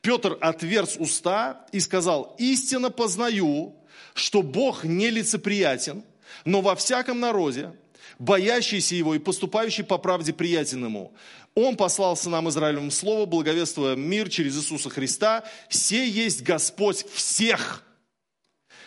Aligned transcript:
Петр 0.00 0.38
отверз 0.40 0.96
уста 0.98 1.66
и 1.72 1.80
сказал, 1.80 2.34
истинно 2.38 2.90
познаю, 2.90 3.74
что 4.14 4.42
Бог 4.42 4.84
нелицеприятен, 4.84 6.04
но 6.44 6.60
во 6.60 6.74
всяком 6.74 7.20
народе, 7.20 7.72
боящийся 8.18 8.94
Его 8.94 9.14
и 9.14 9.18
поступающий 9.18 9.84
по 9.84 9.98
правде 9.98 10.32
приятен 10.32 10.84
Ему. 10.84 11.12
Он 11.54 11.76
послал 11.76 12.16
сынам 12.16 12.48
Израилевым 12.48 12.90
слово, 12.90 13.26
благовествуя 13.26 13.96
мир 13.96 14.28
через 14.28 14.56
Иисуса 14.56 14.88
Христа. 14.88 15.44
Сей 15.68 16.08
есть 16.08 16.42
Господь 16.42 17.04
всех. 17.12 17.82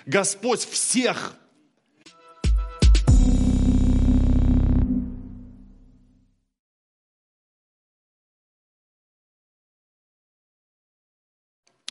Господь 0.06 0.66
всех. 0.66 1.36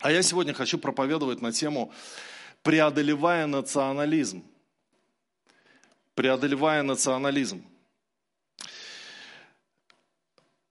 А 0.03 0.11
я 0.11 0.23
сегодня 0.23 0.53
хочу 0.53 0.79
проповедовать 0.79 1.43
на 1.43 1.53
тему 1.53 1.93
«Преодолевая 2.65 3.47
национализм». 3.47 4.43
Преодолевая 6.17 6.83
национализм. 6.83 7.65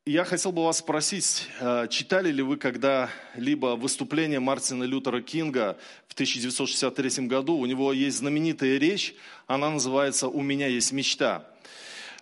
Я 0.06 0.26
хотел 0.26 0.52
бы 0.52 0.66
вас 0.66 0.80
спросить, 0.80 1.48
э, 1.62 1.88
читали 1.90 2.30
ли 2.30 2.44
вы 2.44 2.58
когда-либо 2.58 3.78
выступление 3.78 4.42
Мартина 4.42 4.84
Лютера 4.84 5.22
Кинга 5.22 5.78
в 6.10 6.14
1963 6.14 7.28
году? 7.28 7.56
У 7.56 7.66
него 7.66 7.94
есть 7.94 8.18
знаменитая 8.18 8.78
речь, 8.80 9.16
она 9.48 9.70
называется 9.70 10.28
«У 10.28 10.42
меня 10.42 10.68
есть 10.68 10.92
мечта». 10.92 11.51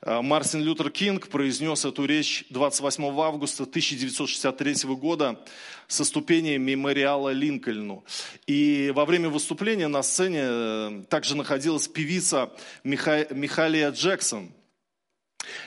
Э, 0.02 0.22
Мартин 0.22 0.62
Лютер 0.62 0.90
Кинг 0.90 1.28
произнес 1.28 1.86
эту 1.86 2.06
речь 2.06 2.46
28 2.50 3.04
августа 3.20 3.64
1963 3.64 4.96
года 4.96 5.40
со 5.88 6.06
ступени 6.06 6.58
мемориала 6.58 7.30
Линкольну. 7.30 8.04
И 8.48 8.92
во 8.96 9.06
время 9.06 9.30
выступления 9.30 9.88
на 9.88 10.02
сцене 10.04 10.42
э, 10.44 11.04
также 11.10 11.36
находилась 11.36 11.88
певица 11.88 12.52
Миха... 12.84 13.28
Михалия 13.32 13.92
Джексон. 13.92 14.52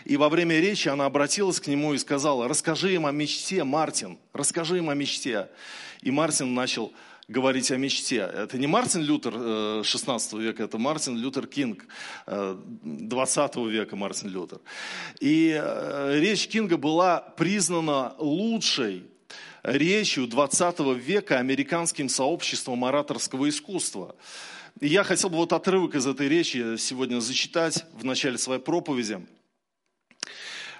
И 0.04 0.16
во 0.16 0.28
время 0.28 0.60
речи 0.60 0.88
она 0.88 1.06
обратилась 1.06 1.60
к 1.60 1.66
нему 1.66 1.94
и 1.94 1.98
сказала, 1.98 2.46
расскажи 2.46 2.94
им 2.94 3.06
о 3.06 3.10
мечте, 3.10 3.64
Мартин, 3.64 4.18
расскажи 4.32 4.78
им 4.78 4.90
о 4.90 4.94
мечте. 4.94 5.48
И 6.02 6.10
Мартин 6.10 6.54
начал 6.54 6.92
говорить 7.32 7.70
о 7.72 7.76
мечте. 7.76 8.30
Это 8.32 8.58
не 8.58 8.68
Мартин 8.68 9.02
Лютер 9.02 9.84
16 9.84 10.32
э, 10.34 10.38
века, 10.38 10.62
это 10.62 10.78
Мартин 10.78 11.16
Лютер 11.16 11.46
Кинг 11.46 11.86
20 12.26 13.56
э, 13.56 13.68
века 13.68 13.96
Мартин 13.96 14.28
Лютер. 14.28 14.60
И 15.18 15.58
э, 15.60 16.20
речь 16.20 16.46
Кинга 16.46 16.76
была 16.76 17.20
признана 17.20 18.14
лучшей 18.18 19.04
речью 19.64 20.26
20 20.26 20.80
века 20.96 21.38
американским 21.38 22.08
сообществом 22.08 22.84
ораторского 22.84 23.48
искусства. 23.48 24.14
И 24.80 24.88
я 24.88 25.02
хотел 25.02 25.30
бы 25.30 25.36
вот 25.36 25.52
отрывок 25.52 25.94
из 25.94 26.06
этой 26.06 26.28
речи 26.28 26.76
сегодня 26.76 27.20
зачитать 27.20 27.84
в 27.92 28.04
начале 28.04 28.38
своей 28.38 28.60
проповеди. 28.60 29.20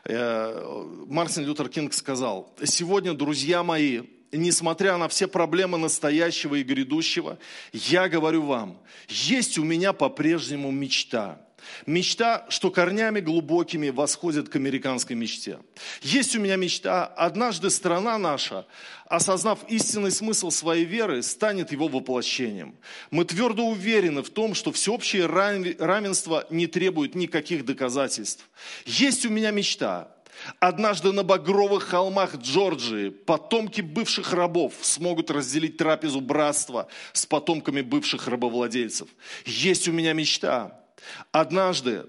Мартин 0.04 1.44
Лютер 1.44 1.68
Кинг 1.68 1.94
сказал, 1.94 2.52
«Сегодня, 2.64 3.14
друзья 3.14 3.62
мои, 3.62 4.02
несмотря 4.32 4.96
на 4.96 5.08
все 5.08 5.28
проблемы 5.28 5.78
настоящего 5.78 6.56
и 6.56 6.62
грядущего, 6.62 7.38
я 7.72 8.08
говорю 8.08 8.42
вам, 8.42 8.80
есть 9.08 9.58
у 9.58 9.64
меня 9.64 9.92
по-прежнему 9.92 10.70
мечта. 10.70 11.40
Мечта, 11.86 12.46
что 12.48 12.70
корнями 12.70 13.20
глубокими 13.20 13.90
восходит 13.90 14.48
к 14.48 14.56
американской 14.56 15.14
мечте. 15.14 15.58
Есть 16.00 16.34
у 16.34 16.40
меня 16.40 16.56
мечта, 16.56 17.06
однажды 17.06 17.70
страна 17.70 18.18
наша, 18.18 18.66
осознав 19.06 19.60
истинный 19.68 20.10
смысл 20.10 20.50
своей 20.50 20.84
веры, 20.84 21.22
станет 21.22 21.72
его 21.72 21.88
воплощением. 21.88 22.76
Мы 23.10 23.24
твердо 23.24 23.64
уверены 23.64 24.22
в 24.22 24.30
том, 24.30 24.54
что 24.54 24.72
всеобщее 24.72 25.26
равенство 25.26 26.46
не 26.50 26.66
требует 26.66 27.14
никаких 27.14 27.64
доказательств. 27.64 28.48
Есть 28.84 29.24
у 29.26 29.30
меня 29.30 29.50
мечта, 29.50 30.11
Однажды 30.60 31.12
на 31.12 31.22
багровых 31.22 31.84
холмах 31.84 32.36
Джорджии 32.36 33.10
потомки 33.10 33.80
бывших 33.80 34.32
рабов 34.32 34.74
смогут 34.80 35.30
разделить 35.30 35.76
трапезу 35.76 36.20
братства 36.20 36.88
с 37.12 37.26
потомками 37.26 37.80
бывших 37.80 38.28
рабовладельцев. 38.28 39.08
Есть 39.44 39.88
у 39.88 39.92
меня 39.92 40.12
мечта. 40.12 40.80
Однажды 41.30 42.06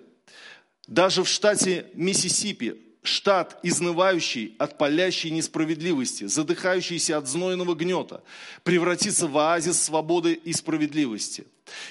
даже 0.87 1.23
в 1.23 1.29
штате 1.29 1.87
Миссисипи 1.93 2.79
штат, 3.03 3.59
изнывающий 3.63 4.55
от 4.57 4.77
палящей 4.77 5.29
несправедливости, 5.29 6.25
задыхающийся 6.25 7.17
от 7.17 7.27
знойного 7.27 7.75
гнета, 7.75 8.23
превратится 8.63 9.27
в 9.27 9.37
оазис 9.37 9.81
свободы 9.81 10.33
и 10.33 10.53
справедливости. 10.53 11.45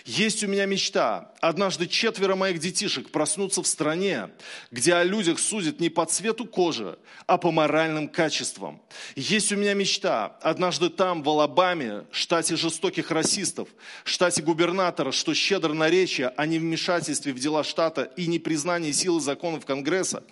Есть 0.04 0.44
у 0.44 0.48
меня 0.48 0.66
мечта. 0.66 1.32
Однажды 1.40 1.86
четверо 1.86 2.36
моих 2.36 2.58
детишек 2.58 3.10
проснутся 3.10 3.62
в 3.62 3.66
стране, 3.66 4.30
где 4.70 4.94
о 4.94 5.04
людях 5.04 5.40
судят 5.40 5.80
не 5.80 5.88
по 5.88 6.04
цвету 6.04 6.44
кожи, 6.44 6.98
а 7.26 7.38
по 7.38 7.50
моральным 7.50 8.08
качествам. 8.08 8.82
Есть 9.16 9.50
у 9.52 9.56
меня 9.56 9.74
мечта. 9.74 10.36
Однажды 10.40 10.88
там, 10.88 11.22
в 11.22 11.28
Алабаме, 11.28 12.04
штате 12.12 12.56
жестоких 12.56 13.10
расистов, 13.10 13.68
штате 14.04 14.42
губернатора, 14.42 15.10
что 15.10 15.34
щедро 15.34 15.72
на 15.72 15.88
речи 15.88 16.30
о 16.36 16.46
невмешательстве 16.46 17.32
в 17.32 17.38
дела 17.38 17.64
штата 17.64 18.02
и 18.16 18.26
непризнании 18.26 18.92
силы 18.92 19.20
законов 19.20 19.64
Конгресса. 19.64 20.24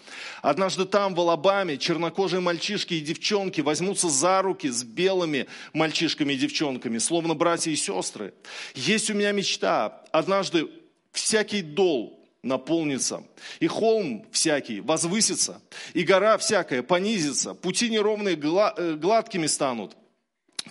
Однажды 0.42 0.84
там, 0.84 1.14
в 1.14 1.20
Алабаме, 1.20 1.78
чернокожие 1.78 2.40
мальчишки 2.40 2.94
и 2.94 3.00
девчонки 3.00 3.60
возьмутся 3.60 4.08
за 4.08 4.42
руки 4.42 4.68
с 4.68 4.84
белыми 4.84 5.46
мальчишками 5.72 6.34
и 6.34 6.36
девчонками, 6.36 6.98
словно 6.98 7.34
братья 7.34 7.70
и 7.70 7.76
сестры. 7.76 8.34
Есть 8.74 9.10
у 9.10 9.14
меня 9.14 9.29
мечта. 9.32 10.02
Однажды 10.12 10.68
всякий 11.12 11.62
дол 11.62 12.20
наполнится, 12.42 13.22
и 13.58 13.66
холм 13.66 14.26
всякий 14.32 14.80
возвысится, 14.80 15.60
и 15.92 16.02
гора 16.02 16.38
всякая 16.38 16.82
понизится, 16.82 17.54
пути 17.54 17.90
неровные 17.90 18.34
э, 18.34 18.94
гладкими 18.94 19.46
станут, 19.46 19.96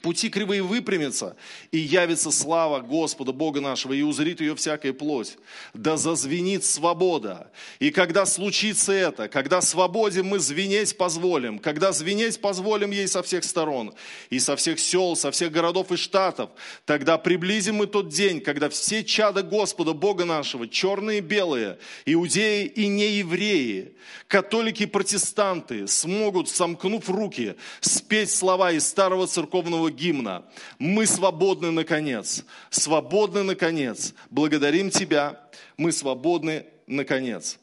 Пути 0.01 0.29
кривые 0.29 0.61
выпрямятся, 0.61 1.35
и 1.71 1.77
явится 1.77 2.31
слава 2.31 2.79
Господа, 2.79 3.33
Бога 3.33 3.59
нашего, 3.59 3.93
и 3.93 4.01
узрит 4.01 4.39
ее 4.39 4.55
всякая 4.55 4.93
плоть. 4.93 5.37
Да 5.73 5.97
зазвенит 5.97 6.63
свобода. 6.63 7.51
И 7.79 7.91
когда 7.91 8.25
случится 8.25 8.93
это, 8.93 9.27
когда 9.27 9.59
свободе 9.61 10.23
мы 10.23 10.39
звенеть 10.39 10.97
позволим, 10.97 11.59
когда 11.59 11.91
звенеть 11.91 12.39
позволим 12.39 12.91
ей 12.91 13.07
со 13.07 13.21
всех 13.23 13.43
сторон, 13.43 13.93
и 14.29 14.39
со 14.39 14.55
всех 14.55 14.79
сел, 14.79 15.15
со 15.15 15.31
всех 15.31 15.51
городов 15.51 15.91
и 15.91 15.97
штатов, 15.97 16.51
тогда 16.85 17.17
приблизим 17.17 17.75
мы 17.75 17.87
тот 17.87 18.07
день, 18.07 18.39
когда 18.39 18.69
все 18.69 19.03
чада 19.03 19.43
Господа, 19.43 19.93
Бога 19.93 20.23
нашего, 20.23 20.67
черные 20.67 21.17
и 21.17 21.21
белые, 21.21 21.77
иудеи 22.05 22.65
и 22.65 22.87
неевреи, 22.87 23.95
католики 24.27 24.83
и 24.83 24.85
протестанты, 24.85 25.87
смогут, 25.87 26.49
сомкнув 26.49 27.09
руки, 27.09 27.55
спеть 27.81 28.31
слова 28.31 28.71
из 28.71 28.87
старого 28.87 29.27
церковного 29.27 29.88
гимна. 29.89 30.45
Мы 30.77 31.05
свободны 31.05 31.71
наконец. 31.71 32.45
Свободны 32.69 33.43
наконец. 33.43 34.13
Благодарим 34.29 34.89
Тебя. 34.89 35.41
Мы 35.77 35.91
свободны 35.91 36.65
наконец. 36.87 37.59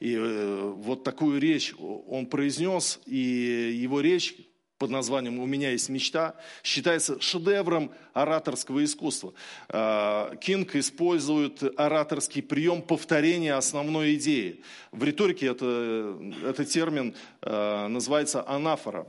И 0.00 0.14
э, 0.14 0.72
вот 0.76 1.04
такую 1.04 1.40
речь 1.40 1.74
он 1.78 2.26
произнес, 2.26 3.00
и 3.06 3.76
его 3.78 4.00
речь 4.00 4.34
под 4.78 4.90
названием 4.90 5.38
«У 5.38 5.46
меня 5.46 5.70
есть 5.70 5.88
мечта» 5.88 6.34
считается 6.62 7.20
шедевром 7.20 7.92
ораторского 8.12 8.84
искусства. 8.84 9.32
А, 9.68 10.36
Кинг 10.36 10.76
использует 10.76 11.62
ораторский 11.78 12.42
прием 12.42 12.82
повторения 12.82 13.54
основной 13.54 14.16
идеи. 14.16 14.62
В 14.92 15.02
риторике 15.02 15.46
это, 15.46 16.18
этот 16.44 16.68
термин 16.68 17.14
называется 17.42 18.46
анафора. 18.46 19.06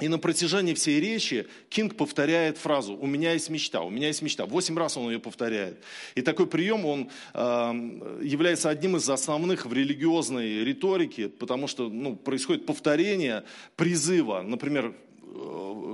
И 0.00 0.08
на 0.08 0.18
протяжении 0.18 0.74
всей 0.74 1.00
речи 1.00 1.46
Кинг 1.70 1.96
повторяет 1.96 2.58
фразу 2.58 2.94
«У 2.94 3.06
меня 3.06 3.32
есть 3.32 3.48
мечта, 3.48 3.80
у 3.80 3.88
меня 3.88 4.08
есть 4.08 4.20
мечта». 4.20 4.44
Восемь 4.44 4.76
раз 4.76 4.98
он 4.98 5.10
ее 5.10 5.18
повторяет. 5.18 5.78
И 6.14 6.20
такой 6.20 6.46
прием, 6.46 6.84
он 6.84 7.10
э, 7.32 8.18
является 8.22 8.68
одним 8.68 8.96
из 8.96 9.08
основных 9.08 9.64
в 9.64 9.72
религиозной 9.72 10.64
риторике, 10.64 11.30
потому 11.30 11.66
что 11.66 11.88
ну, 11.88 12.14
происходит 12.14 12.66
повторение 12.66 13.44
призыва. 13.76 14.42
Например, 14.42 14.94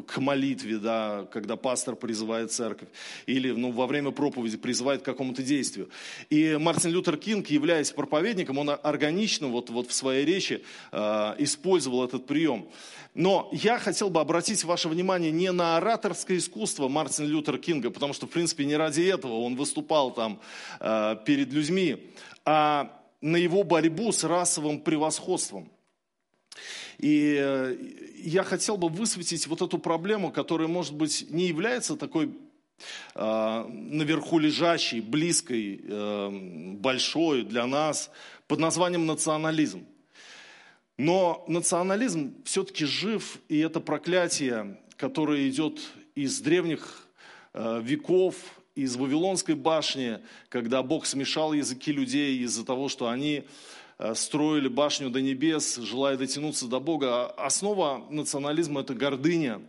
к 0.06 0.18
молитве, 0.18 0.78
да, 0.78 1.26
когда 1.30 1.56
пастор 1.56 1.96
призывает 1.96 2.52
церковь, 2.52 2.88
или 3.26 3.50
ну, 3.50 3.70
во 3.70 3.86
время 3.86 4.10
проповеди 4.10 4.56
призывает 4.56 5.02
к 5.02 5.04
какому-то 5.04 5.42
действию. 5.42 5.88
И 6.30 6.56
Мартин 6.58 6.90
Лютер 6.90 7.16
Кинг, 7.16 7.48
являясь 7.48 7.90
проповедником, 7.90 8.58
он 8.58 8.70
органично 8.70 9.48
вот, 9.48 9.70
вот 9.70 9.88
в 9.88 9.92
своей 9.92 10.24
речи 10.24 10.62
э, 10.90 11.34
использовал 11.38 12.04
этот 12.04 12.26
прием. 12.26 12.68
Но 13.14 13.50
я 13.52 13.78
хотел 13.78 14.08
бы 14.08 14.20
обратить 14.20 14.64
ваше 14.64 14.88
внимание 14.88 15.30
не 15.30 15.52
на 15.52 15.76
ораторское 15.76 16.38
искусство 16.38 16.88
Мартина 16.88 17.26
Лютера 17.26 17.58
Кинга, 17.58 17.90
потому 17.90 18.14
что, 18.14 18.26
в 18.26 18.30
принципе, 18.30 18.64
не 18.64 18.76
ради 18.76 19.02
этого 19.02 19.34
он 19.40 19.54
выступал 19.54 20.12
там 20.12 20.40
э, 20.80 21.16
перед 21.26 21.52
людьми, 21.52 22.10
а 22.44 22.98
на 23.20 23.36
его 23.36 23.62
борьбу 23.64 24.12
с 24.12 24.24
расовым 24.24 24.80
превосходством. 24.80 25.70
И 26.98 27.36
э, 27.38 27.76
я 28.18 28.44
хотел 28.44 28.76
бы 28.76 28.88
высветить 28.88 29.46
вот 29.46 29.62
эту 29.62 29.78
проблему, 29.78 30.30
которая, 30.30 30.68
может 30.68 30.94
быть, 30.94 31.26
не 31.30 31.46
является 31.46 31.96
такой 31.96 32.30
э, 33.14 33.64
наверху 33.68 34.38
лежащей, 34.38 35.00
близкой, 35.00 35.80
э, 35.82 36.30
большой 36.78 37.42
для 37.42 37.66
нас, 37.66 38.10
под 38.46 38.58
названием 38.58 39.06
национализм. 39.06 39.86
Но 40.98 41.44
национализм 41.48 42.34
все-таки 42.44 42.84
жив, 42.84 43.38
и 43.48 43.58
это 43.58 43.80
проклятие, 43.80 44.78
которое 44.96 45.48
идет 45.48 45.80
из 46.14 46.40
древних 46.40 47.08
э, 47.54 47.80
веков, 47.82 48.36
из 48.74 48.96
Вавилонской 48.96 49.54
башни, 49.54 50.20
когда 50.48 50.82
Бог 50.82 51.06
смешал 51.06 51.52
языки 51.52 51.92
людей 51.92 52.38
из-за 52.38 52.64
того, 52.64 52.88
что 52.88 53.08
они 53.08 53.44
строили 54.14 54.68
башню 54.68 55.10
до 55.10 55.20
небес, 55.20 55.76
желая 55.76 56.16
дотянуться 56.16 56.66
до 56.66 56.80
Бога. 56.80 57.26
Основа 57.26 58.04
национализма– 58.10 58.80
это 58.82 58.94
гордыня. 58.94 59.62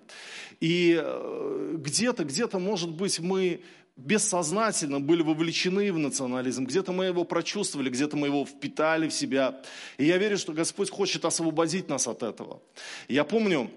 И 0.59 0.99
э, 1.01 1.75
где-то, 1.77 2.23
где-то, 2.23 2.59
может 2.59 2.89
быть, 2.89 3.19
мы 3.19 3.61
бессознательно 3.95 4.99
были 4.99 5.21
вовлечены 5.21 5.91
в 5.93 5.99
национализм, 5.99 6.65
где-то 6.65 6.91
мы 6.91 7.05
его 7.05 7.25
прочувствовали, 7.25 7.89
где-то 7.89 8.17
мы 8.17 8.27
его 8.27 8.45
впитали 8.45 9.07
в 9.07 9.13
себя. 9.13 9.61
И 9.97 10.05
я 10.05 10.17
верю, 10.17 10.37
что 10.37 10.53
Господь 10.53 10.89
хочет 10.89 11.25
освободить 11.25 11.89
нас 11.89 12.07
от 12.07 12.23
этого. 12.23 12.61
Я 13.07 13.23
помню 13.23 13.69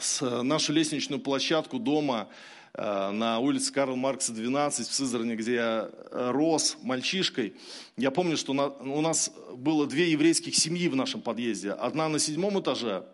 с 0.00 0.42
нашу 0.42 0.72
лестничную 0.72 1.20
площадку 1.20 1.78
дома, 1.78 2.28
Э, 2.28 2.57
на 2.78 3.40
улице 3.40 3.72
Карла 3.72 3.96
Маркса 3.96 4.32
12 4.32 4.86
в 4.86 4.94
Сызране, 4.94 5.34
где 5.34 5.54
я 5.54 5.90
э, 5.90 6.30
рос 6.30 6.76
мальчишкой. 6.82 7.54
Я 7.96 8.12
помню, 8.12 8.36
что 8.36 8.52
у 8.52 9.00
нас 9.00 9.32
было 9.54 9.86
две 9.86 10.12
еврейских 10.12 10.54
семьи 10.54 10.88
в 10.88 10.94
нашем 10.94 11.20
подъезде. 11.20 11.72
Одна 11.72 12.08
на 12.08 12.20
седьмом 12.20 12.60
этаже, 12.60 13.04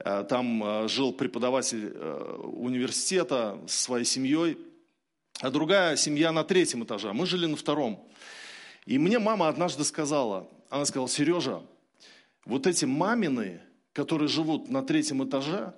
э, 0.00 0.24
там 0.28 0.88
жил 0.88 1.12
преподаватель 1.12 1.96
университета 2.42 3.60
со 3.68 3.82
своей 3.84 4.04
семьей, 4.04 4.58
а 5.40 5.50
другая 5.50 5.96
семья 5.96 6.32
на 6.32 6.42
третьем 6.42 6.82
этаже. 6.82 7.12
Мы 7.12 7.26
жили 7.26 7.46
на 7.46 7.56
втором. 7.56 8.04
И 8.84 8.98
мне 8.98 9.18
мама 9.18 9.48
однажды 9.48 9.84
сказала, 9.84 10.48
она 10.70 10.84
сказала, 10.84 11.08
Сережа, 11.08 11.62
вот 12.44 12.66
эти 12.66 12.84
мамины, 12.84 13.60
которые 13.92 14.28
живут 14.28 14.70
на 14.70 14.82
третьем 14.82 15.22
этаже, 15.22 15.74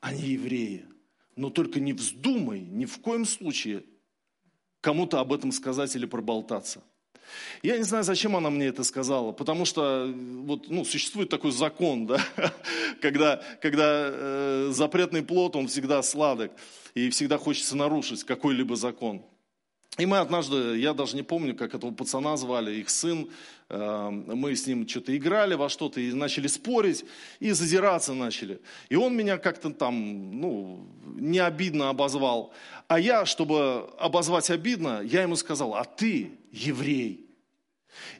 они 0.00 0.22
евреи. 0.22 0.86
Но 1.36 1.50
только 1.50 1.80
не 1.80 1.92
вздумай 1.92 2.60
ни 2.60 2.84
в 2.84 2.98
коем 3.00 3.24
случае 3.24 3.84
кому-то 4.80 5.20
об 5.20 5.32
этом 5.32 5.52
сказать 5.52 5.94
или 5.96 6.06
проболтаться. 6.06 6.82
Я 7.62 7.78
не 7.78 7.84
знаю, 7.84 8.04
зачем 8.04 8.36
она 8.36 8.50
мне 8.50 8.66
это 8.66 8.84
сказала, 8.84 9.32
потому 9.32 9.64
что 9.64 10.12
вот, 10.14 10.68
ну, 10.68 10.84
существует 10.84 11.28
такой 11.28 11.52
закон, 11.52 12.06
да, 12.06 12.20
когда, 13.00 13.42
когда 13.60 14.10
э, 14.10 14.70
запретный 14.72 15.22
плод, 15.22 15.56
он 15.56 15.68
всегда 15.68 16.02
сладок, 16.02 16.52
и 16.94 17.08
всегда 17.10 17.38
хочется 17.38 17.76
нарушить 17.76 18.24
какой-либо 18.24 18.76
закон. 18.76 19.24
И 19.98 20.06
мы 20.06 20.18
однажды, 20.18 20.78
я 20.78 20.94
даже 20.94 21.16
не 21.16 21.22
помню, 21.22 21.54
как 21.54 21.74
этого 21.74 21.90
пацана 21.90 22.38
звали, 22.38 22.76
их 22.76 22.88
сын, 22.88 23.28
э, 23.68 24.08
мы 24.10 24.56
с 24.56 24.66
ним 24.66 24.88
что-то 24.88 25.14
играли 25.14 25.54
во 25.54 25.68
что-то 25.68 26.00
и 26.00 26.14
начали 26.14 26.46
спорить, 26.46 27.04
и 27.40 27.50
задираться 27.52 28.14
начали. 28.14 28.58
И 28.88 28.96
он 28.96 29.14
меня 29.14 29.36
как-то 29.36 29.70
там, 29.70 30.40
ну, 30.40 30.88
не 31.16 31.40
обидно 31.40 31.90
обозвал. 31.90 32.54
А 32.88 32.98
я, 32.98 33.26
чтобы 33.26 33.90
обозвать 33.98 34.48
обидно, 34.50 35.02
я 35.02 35.22
ему 35.22 35.36
сказал, 35.36 35.74
а 35.74 35.84
ты 35.84 36.30
еврей. 36.50 37.26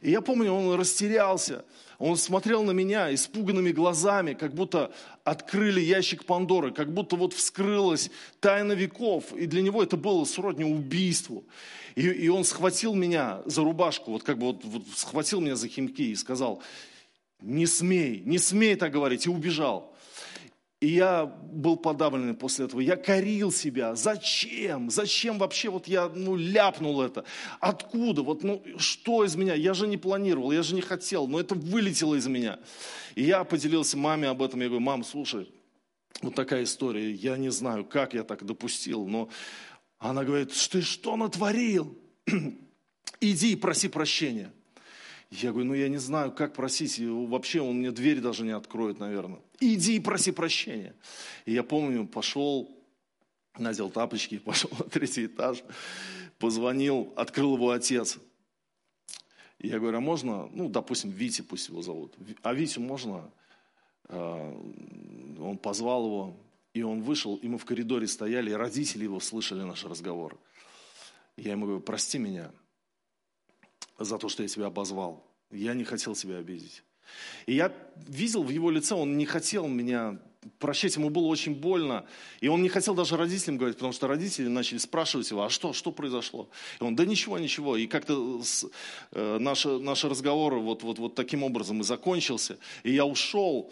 И 0.01 0.11
я 0.11 0.21
помню, 0.21 0.51
он 0.51 0.79
растерялся. 0.79 1.65
Он 1.99 2.17
смотрел 2.17 2.63
на 2.63 2.71
меня 2.71 3.13
испуганными 3.13 3.71
глазами, 3.71 4.33
как 4.33 4.53
будто 4.53 4.91
открыли 5.23 5.79
ящик 5.79 6.25
Пандоры, 6.25 6.71
как 6.71 6.93
будто 6.93 7.15
вот 7.15 7.33
вскрылась 7.33 8.09
тайна 8.39 8.73
веков. 8.73 9.33
И 9.33 9.45
для 9.45 9.61
него 9.61 9.83
это 9.83 9.97
было 9.97 10.25
сродни 10.25 10.65
убийству. 10.65 11.45
И, 11.95 12.01
и 12.01 12.27
он 12.29 12.43
схватил 12.43 12.93
меня 12.95 13.41
за 13.45 13.63
рубашку, 13.63 14.11
вот 14.11 14.23
как 14.23 14.37
бы 14.37 14.47
вот, 14.47 14.63
вот 14.63 14.83
схватил 14.95 15.41
меня 15.41 15.55
за 15.55 15.67
химки 15.67 16.11
и 16.11 16.15
сказал, 16.15 16.61
не 17.41 17.67
смей, 17.67 18.21
не 18.25 18.39
смей 18.39 18.75
так 18.75 18.91
говорить, 18.91 19.25
и 19.25 19.29
убежал. 19.29 19.93
И 20.83 20.87
я 20.87 21.25
был 21.25 21.77
подавлен 21.77 22.35
после 22.35 22.65
этого. 22.65 22.81
Я 22.81 22.97
корил 22.97 23.53
себя. 23.53 23.95
Зачем? 23.95 24.89
Зачем 24.89 25.37
вообще 25.37 25.69
вот 25.69 25.87
я 25.87 26.09
ну, 26.09 26.35
ляпнул 26.35 27.01
это? 27.01 27.23
Откуда? 27.61 28.21
Вот, 28.21 28.43
ну, 28.43 28.61
что 28.75 29.23
из 29.23 29.37
меня? 29.37 29.53
Я 29.53 29.73
же 29.75 29.87
не 29.87 29.95
планировал, 29.95 30.51
я 30.51 30.61
же 30.61 30.75
не 30.75 30.81
хотел, 30.81 31.25
но 31.25 31.39
это 31.39 31.55
вылетело 31.55 32.15
из 32.15 32.27
меня. 32.27 32.59
И 33.15 33.23
я 33.23 33.45
поделился 33.45 33.95
маме 33.95 34.27
об 34.27 34.41
этом. 34.41 34.59
Я 34.59 34.67
говорю, 34.67 34.83
мам, 34.83 35.05
слушай, 35.05 35.49
вот 36.21 36.35
такая 36.35 36.65
история. 36.65 37.13
Я 37.13 37.37
не 37.37 37.49
знаю, 37.49 37.85
как 37.85 38.13
я 38.13 38.23
так 38.23 38.45
допустил, 38.45 39.07
но 39.07 39.29
она 39.99 40.25
говорит, 40.25 40.51
ты 40.69 40.81
что 40.81 41.15
натворил? 41.15 41.97
Иди 43.21 43.53
и 43.53 43.55
проси 43.55 43.87
прощения. 43.87 44.51
Я 45.31 45.51
говорю, 45.51 45.69
ну 45.69 45.73
я 45.75 45.87
не 45.87 45.97
знаю, 45.97 46.33
как 46.33 46.53
просить, 46.53 46.99
и 46.99 47.07
вообще 47.07 47.61
он 47.61 47.77
мне 47.77 47.91
дверь 47.91 48.19
даже 48.19 48.43
не 48.43 48.51
откроет, 48.51 48.99
наверное. 48.99 49.39
Иди 49.63 49.95
и 49.95 49.99
проси 49.99 50.31
прощения. 50.31 50.93
И 51.45 51.53
я 51.53 51.63
помню, 51.63 52.05
пошел, 52.05 52.69
надел 53.57 53.89
тапочки, 53.89 54.37
пошел 54.45 54.69
на 54.77 54.85
третий 54.85 55.27
этаж, 55.27 55.63
позвонил, 56.37 57.13
открыл 57.15 57.55
его 57.55 57.71
отец. 57.71 58.19
Я 59.59 59.79
говорю, 59.79 59.99
а 59.99 60.01
можно, 60.01 60.49
ну, 60.51 60.67
допустим, 60.67 61.11
Вити 61.11 61.41
пусть 61.41 61.69
его 61.69 61.81
зовут. 61.81 62.13
А 62.41 62.53
Витю 62.53 62.81
можно? 62.81 63.31
А, 64.09 64.51
он 65.39 65.57
позвал 65.57 66.05
его, 66.05 66.37
и 66.73 66.81
он 66.81 67.01
вышел, 67.01 67.37
и 67.37 67.47
мы 67.47 67.57
в 67.57 67.63
коридоре 67.63 68.07
стояли, 68.07 68.51
и 68.51 68.53
родители 68.53 69.03
его 69.03 69.21
слышали 69.21 69.61
наш 69.61 69.85
разговор. 69.85 70.37
Я 71.37 71.51
ему 71.51 71.65
говорю, 71.65 71.81
прости 71.81 72.17
меня, 72.17 72.51
за 73.97 74.17
то, 74.17 74.27
что 74.27 74.43
я 74.43 74.49
тебя 74.49 74.65
обозвал. 74.65 75.25
Я 75.49 75.73
не 75.73 75.85
хотел 75.85 76.15
тебя 76.15 76.37
обидеть. 76.37 76.83
И 77.45 77.55
я 77.55 77.71
видел 78.07 78.43
в 78.43 78.49
его 78.49 78.69
лице, 78.71 78.95
он 78.95 79.17
не 79.17 79.25
хотел 79.25 79.67
меня 79.67 80.19
прощать, 80.59 80.95
ему 80.95 81.09
было 81.09 81.25
очень 81.25 81.55
больно. 81.55 82.05
И 82.41 82.47
он 82.47 82.61
не 82.61 82.69
хотел 82.69 82.95
даже 82.95 83.17
родителям 83.17 83.57
говорить, 83.57 83.77
потому 83.77 83.93
что 83.93 84.07
родители 84.07 84.47
начали 84.47 84.77
спрашивать 84.77 85.29
его, 85.29 85.43
а 85.43 85.49
что, 85.49 85.73
что 85.73 85.91
произошло? 85.91 86.49
И 86.79 86.83
он, 86.83 86.95
да 86.95 87.05
ничего, 87.05 87.37
ничего. 87.37 87.77
И 87.77 87.87
как-то 87.87 88.41
э, 89.11 89.37
наши, 89.39 89.79
наши 89.79 90.09
разговоры 90.09 90.57
вот, 90.57 90.83
вот, 90.83 90.99
вот 90.99 91.15
таким 91.15 91.43
образом 91.43 91.81
и 91.81 91.83
закончился. 91.83 92.57
И 92.83 92.93
я 92.93 93.05
ушел. 93.05 93.71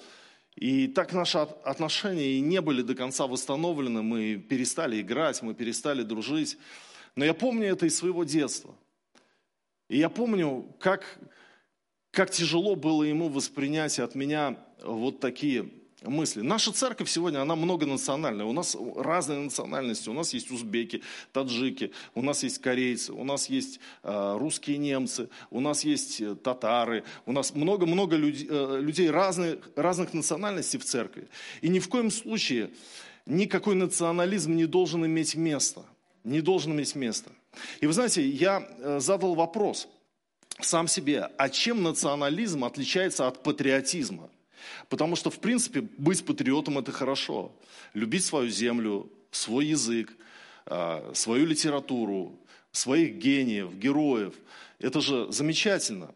И 0.55 0.87
так 0.87 1.13
наши 1.13 1.37
отношения 1.37 2.33
и 2.33 2.41
не 2.41 2.61
были 2.61 2.81
до 2.81 2.95
конца 2.95 3.27
восстановлены. 3.27 4.01
Мы 4.01 4.35
перестали 4.35 5.01
играть, 5.01 5.41
мы 5.41 5.53
перестали 5.53 6.03
дружить. 6.03 6.57
Но 7.15 7.25
я 7.25 7.33
помню 7.33 7.67
это 7.67 7.85
из 7.85 7.97
своего 7.97 8.23
детства. 8.23 8.75
И 9.89 9.97
я 9.97 10.09
помню, 10.09 10.73
как, 10.79 11.19
как 12.11 12.29
тяжело 12.29 12.75
было 12.75 13.03
ему 13.03 13.29
воспринять 13.29 13.99
от 13.99 14.15
меня 14.15 14.57
вот 14.83 15.19
такие 15.19 15.69
мысли. 16.03 16.41
Наша 16.41 16.71
церковь 16.71 17.09
сегодня, 17.09 17.41
она 17.41 17.55
многонациональная. 17.55 18.45
У 18.45 18.53
нас 18.53 18.75
разные 18.95 19.39
национальности. 19.39 20.09
У 20.09 20.13
нас 20.13 20.33
есть 20.33 20.51
узбеки, 20.51 21.01
таджики, 21.31 21.91
у 22.15 22.21
нас 22.21 22.43
есть 22.43 22.59
корейцы, 22.59 23.13
у 23.13 23.23
нас 23.23 23.49
есть 23.49 23.79
э, 24.03 24.37
русские 24.37 24.77
немцы, 24.77 25.29
у 25.51 25.59
нас 25.59 25.83
есть 25.83 26.19
э, 26.21 26.35
татары, 26.35 27.03
у 27.25 27.31
нас 27.31 27.53
много-много 27.53 28.15
людей, 28.15 28.47
э, 28.49 28.79
людей 28.81 29.09
разных, 29.09 29.59
разных 29.75 30.13
национальностей 30.13 30.79
в 30.79 30.85
церкви. 30.85 31.27
И 31.61 31.69
ни 31.69 31.79
в 31.79 31.87
коем 31.87 32.09
случае 32.09 32.71
никакой 33.25 33.75
национализм 33.75 34.55
не 34.55 34.65
должен 34.65 35.05
иметь 35.05 35.35
места. 35.35 35.85
Не 36.23 36.41
должен 36.41 36.73
иметь 36.73 36.95
места. 36.95 37.31
И 37.79 37.87
вы 37.87 37.93
знаете, 37.93 38.27
я 38.27 38.67
э, 38.79 38.99
задал 38.99 39.35
вопрос 39.35 39.87
сам 40.65 40.87
себе, 40.87 41.29
а 41.37 41.49
чем 41.49 41.83
национализм 41.83 42.63
отличается 42.63 43.27
от 43.27 43.43
патриотизма? 43.43 44.29
Потому 44.89 45.15
что, 45.15 45.29
в 45.29 45.39
принципе, 45.39 45.81
быть 45.81 46.25
патриотом– 46.25 46.77
это 46.79 46.91
хорошо. 46.91 47.51
Любить 47.93 48.25
свою 48.25 48.49
землю, 48.49 49.09
свой 49.31 49.67
язык, 49.67 50.13
э, 50.65 51.11
свою 51.13 51.45
литературу, 51.45 52.39
своих 52.71 53.15
гениев, 53.15 53.73
героев– 53.73 54.33
это 54.81 54.99
же 54.99 55.31
замечательно. 55.31 56.13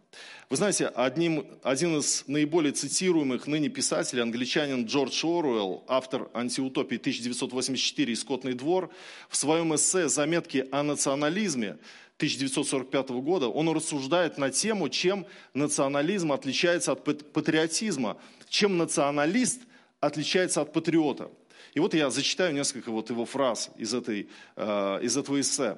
Вы 0.49 0.57
знаете, 0.57 0.87
одним, 0.87 1.45
один 1.63 1.97
из 1.99 2.23
наиболее 2.27 2.71
цитируемых 2.71 3.45
ныне 3.47 3.69
писателей, 3.69 4.21
англичанин 4.21 4.85
Джордж 4.85 5.23
Оруэлл, 5.23 5.83
автор 5.87 6.29
антиутопии 6.33 6.97
1984 6.97 8.11
и 8.11 8.15
«Скотный 8.15 8.53
двор», 8.53 8.91
в 9.29 9.37
своем 9.37 9.75
эссе 9.75 10.07
«Заметки 10.09 10.67
о 10.71 10.83
национализме» 10.83 11.77
1945 12.17 13.09
года, 13.09 13.47
он 13.49 13.69
рассуждает 13.69 14.37
на 14.37 14.49
тему, 14.49 14.87
чем 14.87 15.25
национализм 15.53 16.31
отличается 16.31 16.93
от 16.93 17.03
патриотизма, 17.03 18.17
чем 18.47 18.77
националист 18.77 19.61
отличается 19.99 20.61
от 20.61 20.71
патриота. 20.71 21.29
И 21.73 21.79
вот 21.81 21.93
я 21.93 22.09
зачитаю 22.09 22.53
несколько 22.53 22.89
вот 22.89 23.09
его 23.09 23.25
фраз 23.25 23.69
из, 23.77 23.93
этой, 23.93 24.29
э, 24.55 24.99
из 25.01 25.17
этого 25.17 25.41
эссе. 25.41 25.77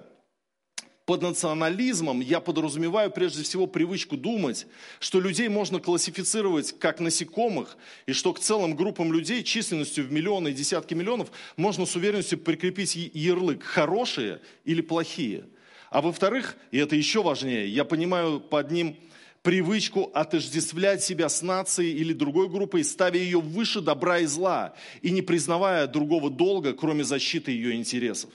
Под 1.08 1.22
национализмом 1.24 2.20
я 2.20 2.40
подразумеваю 2.40 3.10
прежде 3.10 3.42
всего 3.42 3.66
привычку 3.66 4.16
думать, 4.16 4.68
что 5.00 5.20
людей 5.20 5.48
можно 5.48 5.80
классифицировать 5.80 6.78
как 6.78 7.00
насекомых, 7.00 7.78
и 8.06 8.14
что 8.14 8.34
к 8.34 8.40
целым 8.40 8.76
группам 8.76 9.12
людей 9.12 9.42
численностью 9.42 10.04
в 10.06 10.12
миллионы 10.12 10.50
и 10.50 10.54
десятки 10.54 10.94
миллионов 10.94 11.32
можно 11.56 11.86
с 11.86 11.96
уверенностью 11.96 12.38
прикрепить 12.38 12.96
ярлык 12.96 13.64
«хорошие» 13.64 14.42
или 14.66 14.82
«плохие». 14.82 15.46
А 15.90 16.02
во-вторых, 16.02 16.58
и 16.72 16.78
это 16.78 16.96
еще 16.96 17.24
важнее, 17.24 17.68
я 17.68 17.86
понимаю 17.86 18.40
под 18.40 18.72
ним 18.72 18.98
привычку 19.42 20.12
отождествлять 20.14 21.02
себя 21.02 21.30
с 21.30 21.42
нацией 21.42 21.94
или 21.94 22.12
другой 22.12 22.50
группой, 22.50 22.84
ставя 22.84 23.18
ее 23.18 23.40
выше 23.40 23.80
добра 23.80 24.20
и 24.20 24.26
зла, 24.26 24.74
и 25.02 25.10
не 25.12 25.22
признавая 25.22 25.88
другого 25.88 26.30
долга, 26.30 26.74
кроме 26.74 27.06
защиты 27.06 27.52
ее 27.52 27.76
интересов. 27.76 28.30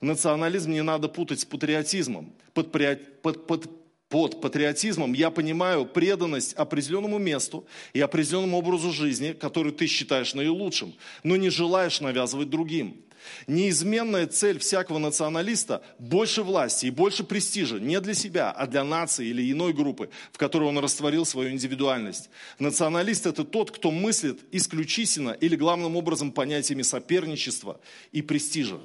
Национализм 0.00 0.72
не 0.72 0.82
надо 0.82 1.08
путать 1.08 1.40
с 1.40 1.44
патриотизмом. 1.44 2.32
Под, 2.54 2.72
под, 2.72 3.46
под, 3.46 3.70
под 4.08 4.40
патриотизмом 4.40 5.12
я 5.12 5.30
понимаю 5.30 5.84
преданность 5.86 6.54
определенному 6.54 7.18
месту 7.18 7.66
и 7.92 8.00
определенному 8.00 8.58
образу 8.58 8.92
жизни, 8.92 9.32
который 9.32 9.72
ты 9.72 9.86
считаешь 9.86 10.34
наилучшим, 10.34 10.94
но 11.22 11.36
не 11.36 11.50
желаешь 11.50 12.00
навязывать 12.00 12.48
другим. 12.48 13.03
Неизменная 13.46 14.26
цель 14.26 14.58
всякого 14.58 14.98
националиста– 14.98 15.82
больше 15.98 16.42
власти 16.42 16.86
и 16.86 16.90
больше 16.90 17.24
престижа 17.24 17.78
не 17.78 18.00
для 18.00 18.14
себя, 18.14 18.50
а 18.50 18.66
для 18.66 18.84
нации 18.84 19.26
или 19.26 19.50
иной 19.50 19.72
группы, 19.72 20.10
в 20.32 20.38
которой 20.38 20.68
он 20.68 20.78
растворил 20.78 21.24
свою 21.24 21.50
индивидуальность. 21.50 22.30
Националист– 22.58 23.26
это 23.26 23.44
тот, 23.44 23.70
кто 23.70 23.90
мыслит 23.90 24.40
исключительно 24.52 25.30
или 25.30 25.56
главным 25.56 25.96
образом 25.96 26.32
понятиями 26.32 26.82
соперничества 26.82 27.80
и 28.12 28.22
престижа. 28.22 28.80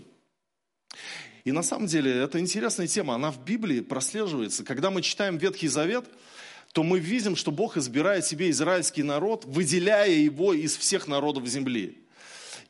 И 1.46 1.52
на 1.52 1.64
самом 1.64 1.88
деле 1.88 2.12
это 2.12 2.40
интересная 2.40 2.88
тема, 2.88 3.16
она 3.16 3.32
в 3.32 3.44
Библии 3.44 3.80
прослеживается. 3.80 4.64
Когда 4.64 4.92
мы 4.92 5.02
читаем 5.02 5.38
Ветхий 5.38 5.68
Завет, 5.68 6.06
то 6.74 6.84
мы 6.84 7.00
видим, 7.00 7.36
что 7.36 7.52
Бог 7.52 7.78
избирает 7.78 8.26
себе 8.26 8.50
израильский 8.52 9.04
народ, 9.04 9.46
выделяя 9.46 10.12
его 10.12 10.54
из 10.54 10.78
всех 10.78 11.08
народов 11.08 11.48
земли. 11.48 11.98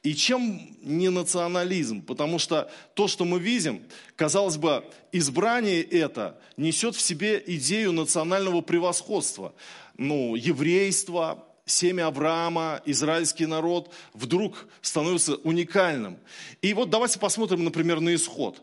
И 0.01 0.15
чем 0.15 0.77
не 0.81 1.09
национализм? 1.09 2.01
Потому 2.01 2.39
что 2.39 2.71
то, 2.93 3.07
что 3.07 3.25
мы 3.25 3.39
видим, 3.39 3.83
казалось 4.15 4.57
бы, 4.57 4.85
избрание 5.11 5.83
это 5.83 6.39
несет 6.55 6.95
в 6.95 7.01
себе 7.01 7.43
идею 7.45 7.91
национального 7.91 8.61
превосходства. 8.61 9.53
Ну, 9.97 10.35
еврейство, 10.35 11.45
семя 11.65 12.07
Авраама, 12.07 12.81
израильский 12.85 13.45
народ 13.45 13.93
вдруг 14.13 14.67
становится 14.81 15.35
уникальным. 15.35 16.17
И 16.61 16.73
вот 16.73 16.89
давайте 16.89 17.19
посмотрим, 17.19 17.65
например, 17.65 17.99
на 17.99 18.15
исход. 18.15 18.61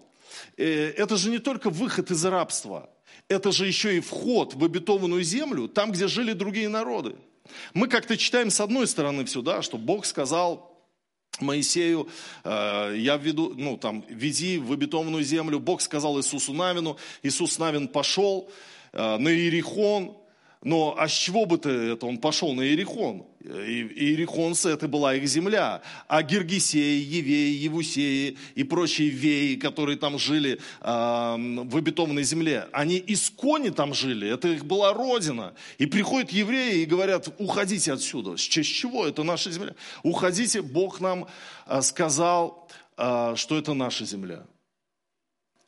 Э, 0.57 0.93
это 0.97 1.19
же 1.19 1.29
не 1.29 1.39
только 1.39 1.69
выход 1.69 2.11
из 2.11 2.25
рабства, 2.25 2.89
это 3.29 3.53
же 3.53 3.67
еще 3.67 3.99
и 3.99 4.01
вход 4.01 4.55
в 4.55 4.65
обетованную 4.65 5.23
землю, 5.23 5.69
там, 5.69 5.93
где 5.93 6.09
жили 6.09 6.33
другие 6.33 6.71
народы. 6.71 7.17
Мы 7.75 7.89
как-то 7.89 8.17
читаем 8.17 8.51
с 8.51 8.61
одной 8.61 8.87
стороны 8.87 9.27
все, 9.27 9.43
да, 9.43 9.61
что 9.61 9.77
Бог 9.77 10.07
сказал 10.07 10.76
Моисею, 11.41 12.09
э, 12.45 12.95
я 12.97 13.17
веду, 13.17 13.55
ну 13.57 13.77
там, 13.77 14.05
веди 14.09 14.59
в 14.59 14.73
обетованную 14.73 15.23
землю. 15.23 15.59
Бог 15.59 15.81
сказал 15.81 16.19
Иисусу 16.19 16.53
Навину, 16.53 16.97
Иисус 17.23 17.59
Навин 17.59 17.89
пошел 17.89 18.49
э, 18.93 19.17
на 19.17 19.29
Иерихон, 19.29 20.17
но 20.63 20.95
а 20.99 21.09
с 21.09 21.13
чего 21.13 21.45
бы 21.47 21.59
ты 21.59 21.71
это? 21.71 22.07
Он 22.07 22.19
пошел 22.19 22.53
на 22.55 22.63
Иерихон. 22.63 23.25
Иерихонцы 23.47 24.71
это 24.71 24.89
была 24.89 25.15
их 25.15 25.29
земля. 25.29 25.83
А 26.09 26.23
Гергисеи, 26.23 27.01
Евеи, 27.01 27.55
Евусеи 27.65 28.37
и 28.55 28.65
прочие 28.65 29.09
веи, 29.09 29.57
которые 29.57 29.97
там 29.97 30.19
жили 30.19 30.59
э, 30.81 30.85
в 30.85 31.77
обетованной 31.77 32.25
земле, 32.25 32.69
они 32.73 33.03
искони 33.07 33.71
там 33.71 33.95
жили, 33.95 34.29
это 34.29 34.49
их 34.49 34.65
была 34.65 34.93
родина. 34.93 35.55
И 35.79 35.87
приходят 35.87 36.31
евреи 36.31 36.83
и 36.83 36.87
говорят, 36.87 37.29
уходите 37.39 37.93
отсюда. 37.93 38.37
С 38.37 38.41
чего? 38.41 39.07
Это 39.07 39.23
наша 39.23 39.51
земля. 39.51 39.75
Уходите, 40.03 40.63
Бог 40.63 41.01
нам 41.01 41.27
э, 41.67 41.83
сказал, 41.83 42.69
э, 42.97 43.35
что 43.37 43.57
это 43.57 43.75
наша 43.75 44.05
земля. 44.05 44.45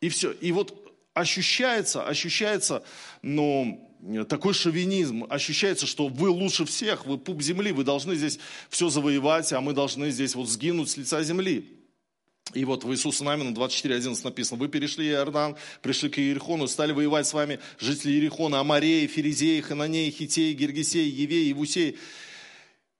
И 0.00 0.08
все. 0.08 0.32
И 0.32 0.52
вот 0.52 0.88
ощущается, 1.18 2.04
ощущается, 2.04 2.82
ну, 3.22 3.84
такой 4.28 4.54
шовинизм, 4.54 5.26
ощущается, 5.28 5.87
что 5.87 6.08
вы 6.08 6.30
лучше 6.30 6.64
всех, 6.64 7.06
вы 7.06 7.18
пуп 7.18 7.42
земли, 7.42 7.72
вы 7.72 7.84
должны 7.84 8.14
здесь 8.14 8.38
все 8.70 8.88
завоевать, 8.88 9.52
а 9.52 9.60
мы 9.60 9.72
должны 9.72 10.10
здесь 10.10 10.34
вот 10.34 10.48
сгинуть 10.48 10.90
с 10.90 10.96
лица 10.96 11.22
земли. 11.22 11.75
И 12.54 12.64
вот 12.64 12.84
в 12.84 12.92
Иисуса 12.92 13.25
Навина 13.25 13.50
24.11 13.50 14.20
написано, 14.25 14.58
вы 14.58 14.68
перешли 14.68 15.06
Иордан, 15.08 15.56
пришли 15.82 16.08
к 16.08 16.18
Иерихону, 16.18 16.66
стали 16.66 16.92
воевать 16.92 17.26
с 17.26 17.34
вами 17.34 17.58
жители 17.78 18.12
Иерихона, 18.12 18.60
Амареи, 18.60 19.06
Ферезеи, 19.06 19.60
Хананеи, 19.60 20.10
Хитеи, 20.10 20.54
Гергесеи, 20.54 21.10
Евеи, 21.10 21.48
Евусеи, 21.48 21.98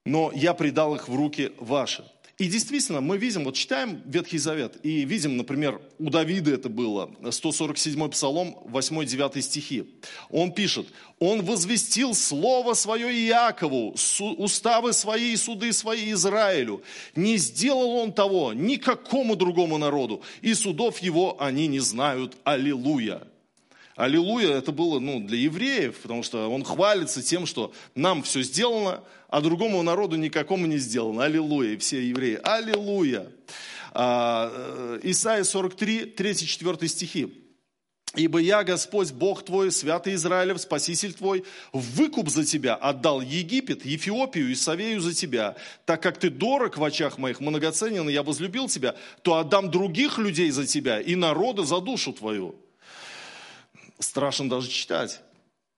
но 0.04 0.32
я 0.34 0.52
предал 0.52 0.94
их 0.96 1.08
в 1.08 1.14
руки 1.14 1.52
ваши. 1.58 2.04
И 2.38 2.47
действительно, 2.47 3.00
мы 3.00 3.18
видим, 3.18 3.42
вот 3.42 3.57
читаем 3.57 4.00
Ветхий 4.07 4.38
Завет, 4.38 4.78
и 4.85 5.04
видим, 5.04 5.37
например, 5.37 5.80
у 5.99 6.09
Давида 6.09 6.52
это 6.52 6.68
было, 6.68 7.11
147-й 7.21 8.09
Псалом, 8.11 8.57
8-9 8.66 9.42
стихи. 9.42 9.85
Он 10.30 10.52
пишет, 10.52 10.87
«Он 11.18 11.42
возвестил 11.42 12.14
слово 12.14 12.75
свое 12.75 13.12
Иакову, 13.26 13.97
уставы 14.37 14.92
свои 14.92 15.33
и 15.33 15.37
суды 15.37 15.73
свои 15.73 16.12
Израилю. 16.12 16.80
Не 17.16 17.38
сделал 17.38 17.90
он 17.97 18.12
того 18.12 18.52
никакому 18.52 19.35
другому 19.35 19.76
народу, 19.76 20.23
и 20.40 20.54
судов 20.54 21.00
его 21.00 21.42
они 21.42 21.66
не 21.66 21.80
знают. 21.80 22.37
Аллилуйя!» 22.45 23.27
Аллилуйя, 23.99 24.59
это 24.59 24.71
было 24.71 25.00
ну, 25.00 25.19
для 25.19 25.37
евреев, 25.38 25.99
потому 25.99 26.23
что 26.23 26.49
он 26.49 26.62
хвалится 26.62 27.21
тем, 27.21 27.47
что 27.47 27.73
нам 27.97 28.23
все 28.23 28.45
сделано, 28.45 29.02
а 29.28 29.40
другому 29.40 29.83
народу 29.83 30.14
никакому 30.14 30.67
не 30.67 30.78
сделано. 30.78 31.25
Аллилуйя, 31.25 31.76
все 31.78 32.09
евреи. 32.09 32.38
Аллилуйя. 32.45 33.26
А, 33.93 35.00
Исайя 35.02 35.43
43, 35.43 36.14
3-4 36.17 36.87
стихи. 36.87 37.43
Ибо 38.14 38.38
я, 38.38 38.62
Господь, 38.62 39.11
Бог 39.11 39.45
твой, 39.45 39.73
святый 39.73 40.14
Израилев, 40.14 40.61
Спаситель 40.61 41.12
твой, 41.12 41.43
выкуп 41.73 42.28
за 42.28 42.45
тебя 42.45 42.76
отдал 42.76 43.21
Египет, 43.21 43.85
Ефиопию 43.85 44.52
и 44.52 44.55
Савею 44.55 45.00
за 45.00 45.12
тебя. 45.12 45.57
Так 45.87 46.05
как 46.05 46.19
ты 46.19 46.31
дорог 46.31 46.78
в 46.78 46.85
очах 46.85 47.19
моих, 47.19 47.40
многоценен, 47.40 48.09
и 48.09 48.12
я 48.12 48.23
возлюбил 48.23 48.69
тебя, 48.69 48.95
то 49.23 49.38
отдам 49.38 49.73
других 49.73 50.19
людей 50.19 50.52
за 50.52 50.69
тебя 50.69 51.00
и 51.00 51.17
народы 51.17 51.64
за 51.64 51.81
душу 51.81 52.12
твою 52.12 52.55
страшно 53.99 54.49
даже 54.49 54.69
читать. 54.69 55.21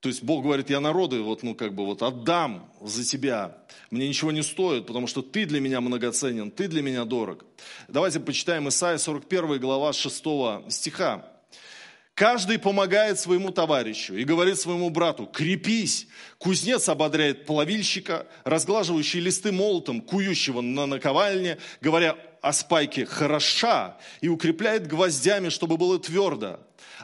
То 0.01 0.09
есть 0.09 0.23
Бог 0.23 0.43
говорит, 0.43 0.69
я 0.71 0.79
народы 0.79 1.21
вот, 1.21 1.43
ну, 1.43 1.53
как 1.53 1.75
бы 1.75 1.85
вот 1.85 2.01
отдам 2.01 2.71
за 2.81 3.03
тебя. 3.05 3.57
Мне 3.91 4.07
ничего 4.07 4.31
не 4.31 4.41
стоит, 4.41 4.87
потому 4.87 5.05
что 5.05 5.21
ты 5.21 5.45
для 5.45 5.59
меня 5.59 5.79
многоценен, 5.79 6.49
ты 6.49 6.67
для 6.67 6.81
меня 6.81 7.05
дорог. 7.05 7.45
Давайте 7.87 8.19
почитаем 8.19 8.67
Исайя 8.67 8.97
41 8.97 9.59
глава 9.59 9.93
6 9.93 10.23
стиха. 10.69 11.27
Каждый 12.15 12.57
помогает 12.57 13.19
своему 13.19 13.51
товарищу 13.51 14.15
и 14.15 14.23
говорит 14.23 14.59
своему 14.59 14.89
брату, 14.89 15.27
крепись. 15.27 16.07
Кузнец 16.39 16.89
ободряет 16.89 17.45
плавильщика, 17.45 18.27
разглаживающий 18.43 19.19
листы 19.19 19.51
молотом, 19.51 20.01
кующего 20.01 20.61
на 20.61 20.87
наковальне, 20.87 21.57
говоря 21.79 22.17
о 22.41 22.53
спайке 22.53 23.05
хороша, 23.05 23.97
и 24.19 24.27
укрепляет 24.27 24.87
гвоздями, 24.87 25.49
чтобы 25.49 25.77
было 25.77 25.99
твердо. 25.99 26.59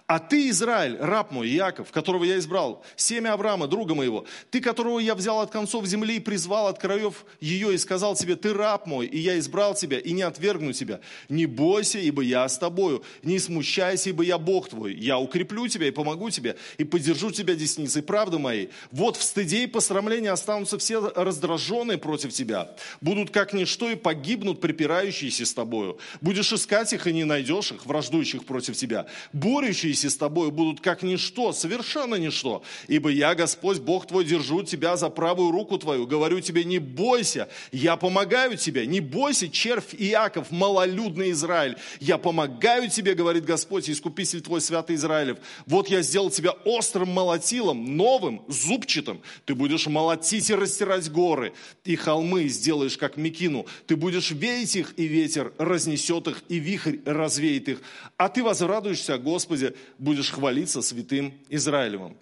А 0.08 0.20
ты, 0.20 0.48
Израиль, 0.52 0.96
раб 1.02 1.32
мой, 1.32 1.50
Яков, 1.50 1.92
которого 1.92 2.24
я 2.24 2.38
избрал, 2.38 2.82
семя 2.96 3.34
Авраама, 3.34 3.68
друга 3.68 3.94
моего, 3.94 4.24
ты, 4.50 4.62
которого 4.62 5.00
я 5.00 5.16
взял 5.16 5.42
от 5.42 5.52
концов 5.52 5.86
земли 5.86 6.16
и 6.16 6.22
призвал 6.22 6.68
от 6.68 6.80
краев 6.80 7.26
ее 7.42 7.74
и 7.74 7.78
сказал 7.78 8.16
тебе, 8.16 8.38
ты 8.38 8.54
раб 8.54 8.88
мой, 8.88 9.06
и 9.06 9.20
я 9.20 9.38
избрал 9.38 9.76
тебя, 9.76 10.00
и 10.00 10.14
не 10.14 10.22
отвергну 10.22 10.72
тебя. 10.72 11.02
Не 11.28 11.46
бойся, 11.46 12.00
ибо 12.00 12.22
я 12.22 12.48
с 12.48 12.58
тобою, 12.58 13.04
не 13.22 13.38
смущайся, 13.38 14.10
ибо 14.12 14.24
я 14.24 14.38
Бог 14.38 14.70
твой. 14.70 14.96
Я 14.96 15.20
укреплю 15.20 15.68
тебя 15.68 15.90
и 15.90 15.92
помогу 15.92 16.30
тебе, 16.30 16.56
и 16.78 16.86
поддержу 16.86 17.32
тебя 17.32 17.56
десницей 17.56 18.02
правды 18.02 18.40
моей. 18.40 18.70
Вот 18.92 19.18
в 19.18 19.24
стыде 19.24 19.64
и 19.64 19.68
посрамлении 19.68 20.30
останутся 20.30 20.78
все 20.78 21.02
раздраженные 21.16 21.98
против 21.98 22.32
тебя. 22.32 22.74
Будут 23.02 23.32
как 23.32 23.52
ничто 23.52 23.90
и 23.90 23.96
погибнут 23.96 24.62
припирающиеся 24.62 25.46
с 25.46 25.54
тобою. 25.54 26.00
Будешь 26.22 26.54
искать 26.54 26.94
их 26.94 27.08
и 27.08 27.12
не 27.12 27.26
найдешь 27.26 27.74
их, 27.74 27.86
враждующих 27.86 28.46
против 28.46 28.78
тебя. 28.78 29.08
Борющиеся 29.34 29.97
борющиеся 29.98 30.10
с 30.10 30.18
тобой 30.18 30.52
будут 30.52 30.82
как 30.82 31.04
ничто, 31.04 31.54
совершенно 31.54 32.16
ничто. 32.16 32.64
Ибо 32.88 33.10
я, 33.10 33.36
Господь, 33.36 33.80
Бог 33.80 34.08
твой, 34.08 34.26
держу 34.26 34.64
тебя 34.64 34.98
за 34.98 35.10
правую 35.10 35.52
руку 35.52 35.78
твою. 35.78 36.08
Говорю 36.08 36.40
тебе, 36.40 36.64
не 36.64 36.80
бойся, 36.80 37.48
я 37.72 37.96
помогаю 37.96 38.58
тебе. 38.58 38.86
Не 38.86 39.02
бойся, 39.02 39.50
червь 39.50 39.96
Иаков, 39.98 40.52
малолюдный 40.52 41.32
Израиль. 41.32 41.78
Я 42.00 42.18
помогаю 42.18 42.90
тебе, 42.90 43.14
говорит 43.14 43.46
Господь, 43.46 43.90
искупитель 43.90 44.42
твой, 44.42 44.62
святый 44.62 44.96
Израилев. 44.96 45.38
Вот 45.66 45.90
я 45.90 46.02
сделал 46.02 46.30
тебя 46.30 46.52
острым 46.66 47.10
молотилом, 47.10 47.98
новым, 47.98 48.42
зубчатым. 48.48 49.22
Ты 49.46 49.56
будешь 49.56 49.88
молотить 49.88 50.50
и 50.50 50.56
растирать 50.56 51.10
горы, 51.12 51.54
и 51.86 51.96
холмы 51.96 52.48
сделаешь, 52.50 52.98
как 52.98 53.18
мекину. 53.18 53.66
Ты 53.88 53.96
будешь 53.96 54.32
веять 54.32 54.76
их, 54.76 54.94
и 54.98 55.08
ветер 55.08 55.54
разнесет 55.58 56.28
их, 56.28 56.44
и 56.50 56.60
вихрь 56.60 56.98
развеет 57.06 57.70
их. 57.70 57.82
А 58.18 58.30
ты 58.30 58.44
возрадуешься, 58.44 59.18
Господи, 59.18 59.74
будешь 59.98 60.32
хвалиться 60.32 60.82
святым 60.82 61.34
Израилевым. 61.50 62.18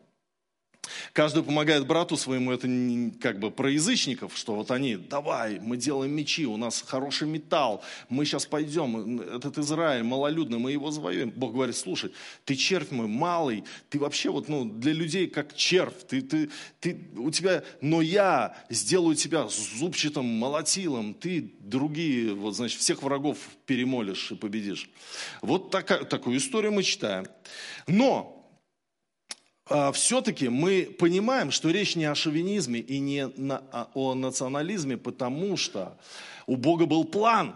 Каждый 1.13 1.44
помогает 1.44 1.88
брату 1.88 2.18
своему, 2.18 2.51
это 2.51 2.68
как 3.20 3.39
бы 3.39 3.51
про 3.51 3.72
язычников, 3.72 4.38
что 4.38 4.56
вот 4.56 4.72
они, 4.72 4.96
давай, 4.96 5.60
мы 5.60 5.77
делаем 5.77 6.12
мечи, 6.12 6.46
у 6.46 6.58
нас 6.58 6.82
хороший 6.82 7.27
металл, 7.27 7.84
мы 8.10 8.25
сейчас 8.25 8.46
пойдем, 8.46 9.22
этот 9.22 9.58
Израиль 9.58 10.04
малолюдный, 10.04 10.60
мы 10.60 10.72
его 10.72 10.92
завоюем. 10.92 11.32
Бог 11.32 11.54
говорит, 11.54 11.75
слушай, 11.75 12.12
ты 12.46 12.56
червь 12.56 12.92
мой, 12.92 13.08
малый, 13.08 13.63
ты 13.89 14.00
вообще 14.00 14.30
вот, 14.30 14.50
ну, 14.50 14.65
для 14.65 14.94
людей 14.94 15.27
как 15.27 15.56
червь, 15.56 16.04
ты, 16.08 16.22
ты, 16.22 16.50
ты, 16.80 17.10
у 17.18 17.32
тебя, 17.32 17.63
но 17.82 18.01
я 18.01 18.56
сделаю 18.70 19.15
тебя 19.15 19.48
зубчатым 19.48 20.25
молотилом, 20.25 21.13
ты 21.13 21.54
другие, 21.60 22.34
вот, 22.34 22.56
значит, 22.56 22.80
всех 22.80 23.04
врагов 23.04 23.38
перемолишь 23.65 24.32
и 24.32 24.36
победишь. 24.36 24.89
Вот 25.42 25.72
такая, 25.72 26.04
такую 26.04 26.38
историю 26.38 26.72
мы 26.72 26.84
читаем. 26.84 27.25
Но 27.88 28.45
все-таки 29.93 30.48
мы 30.48 30.95
понимаем, 31.00 31.50
что 31.50 31.72
речь 31.72 31.95
не 31.95 32.05
о 32.05 32.13
шовинизме 32.13 32.79
и 32.79 33.00
не 33.00 33.22
а, 33.72 33.89
о 33.95 34.13
национализме, 34.13 34.98
потому 34.98 35.57
что 35.57 35.98
у 36.45 36.55
Бога 36.55 36.86
был 36.86 37.03
план. 37.03 37.55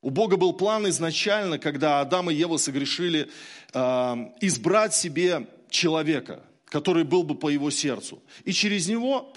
У 0.00 0.10
Бога 0.10 0.36
был 0.36 0.54
план 0.54 0.88
изначально, 0.88 1.58
когда 1.58 2.00
Адам 2.00 2.30
и 2.30 2.34
Ева 2.34 2.56
согрешили, 2.56 3.28
а, 3.74 4.32
избрать 4.40 4.94
себе 4.94 5.46
человека, 5.68 6.42
который 6.64 7.04
был 7.04 7.24
бы 7.24 7.34
по 7.34 7.48
его 7.48 7.70
сердцу. 7.70 8.22
И 8.44 8.52
через 8.52 8.88
него 8.88 9.32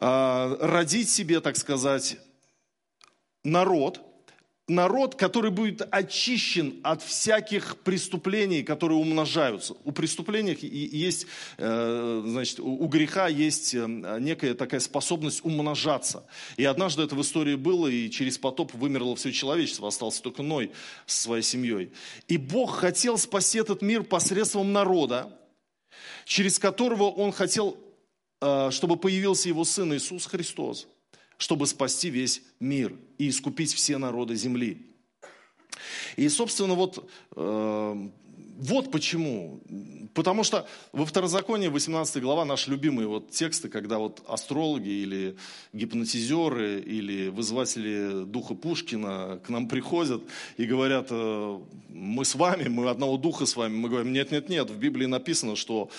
родить 0.00 1.10
себе, 1.10 1.40
так 1.40 1.56
сказать, 1.56 2.18
народ– 3.42 4.00
народ, 4.68 5.14
который 5.14 5.50
будет 5.50 5.82
очищен 5.90 6.80
от 6.82 7.02
всяких 7.02 7.78
преступлений, 7.78 8.62
которые 8.62 8.98
умножаются. 8.98 9.74
У 9.84 9.92
преступлений 9.92 10.56
есть, 10.60 11.26
э, 11.56 12.22
значит, 12.26 12.60
у 12.60 12.86
греха 12.86 13.28
есть 13.28 13.74
э, 13.74 13.86
некая 14.20 14.54
такая 14.54 14.80
способность 14.80 15.44
умножаться. 15.44 16.24
И 16.56 16.64
однажды 16.64 17.02
это 17.02 17.14
в 17.14 17.22
истории 17.22 17.56
было, 17.56 17.88
и 17.88 18.10
через 18.10 18.38
потоп 18.38 18.74
вымерло 18.74 19.16
все 19.16 19.32
человечество, 19.32 19.88
остался 19.88 20.22
только 20.22 20.42
Ной 20.42 20.70
со 21.06 21.22
своей 21.22 21.42
семьей. 21.42 21.90
И 22.28 22.36
Бог 22.36 22.76
хотел 22.76 23.18
спасти 23.18 23.58
этот 23.58 23.82
мир 23.82 24.02
посредством 24.02 24.72
народа, 24.72 25.36
через 26.24 26.58
которого 26.58 27.04
Он 27.04 27.32
хотел, 27.32 27.76
э, 28.40 28.70
чтобы 28.70 28.96
появился 28.96 29.48
Его 29.48 29.64
Сын 29.64 29.94
Иисус 29.94 30.26
Христос– 30.26 30.86
чтобы 31.38 31.66
спасти 31.66 32.10
весь 32.10 32.42
мир 32.60 32.94
и 33.18 33.28
искупить 33.28 33.74
все 33.74 33.98
народы 33.98 34.34
земли. 34.36 34.86
И, 36.16 36.28
собственно, 36.28 36.74
вот, 36.74 37.08
э, 37.36 38.08
вот 38.58 38.90
почему. 38.90 39.60
Потому 40.14 40.42
что 40.42 40.66
во 40.92 41.06
Второзаконии, 41.06 41.68
18 41.68 42.20
глава, 42.22 42.44
наши 42.44 42.70
любимые 42.70 43.06
вот 43.06 43.30
тексты, 43.30 43.68
когда 43.68 43.98
вот 43.98 44.22
астрологи 44.26 44.88
или 44.88 45.36
гипнотизеры 45.72 46.80
или 46.80 47.28
вызыватели 47.28 48.24
духа 48.24 48.54
Пушкина 48.54 49.40
к 49.44 49.48
нам 49.48 49.68
приходят 49.68 50.22
и 50.56 50.64
говорят, 50.64 51.08
э, 51.10 51.58
мы 51.88 52.24
с 52.24 52.34
вами, 52.34 52.68
мы 52.68 52.90
одного 52.90 53.16
духа 53.16 53.46
с 53.46 53.54
вами. 53.54 53.76
Мы 53.76 53.88
говорим, 53.88 54.12
нет-нет-нет, 54.12 54.70
в 54.70 54.78
Библии 54.78 55.06
написано, 55.06 55.54
что 55.54 55.90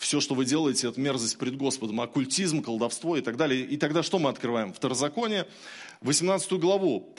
все, 0.00 0.18
что 0.20 0.34
вы 0.34 0.46
делаете, 0.46 0.88
это 0.88 0.98
мерзость 0.98 1.36
пред 1.36 1.56
Господом, 1.58 2.00
оккультизм, 2.00 2.62
колдовство 2.62 3.18
и 3.18 3.20
так 3.20 3.36
далее. 3.36 3.60
И 3.60 3.76
тогда 3.76 4.02
что 4.02 4.18
мы 4.18 4.30
открываем? 4.30 4.72
Второзаконие, 4.72 5.46
18 6.02 6.52
главу. 6.58 7.14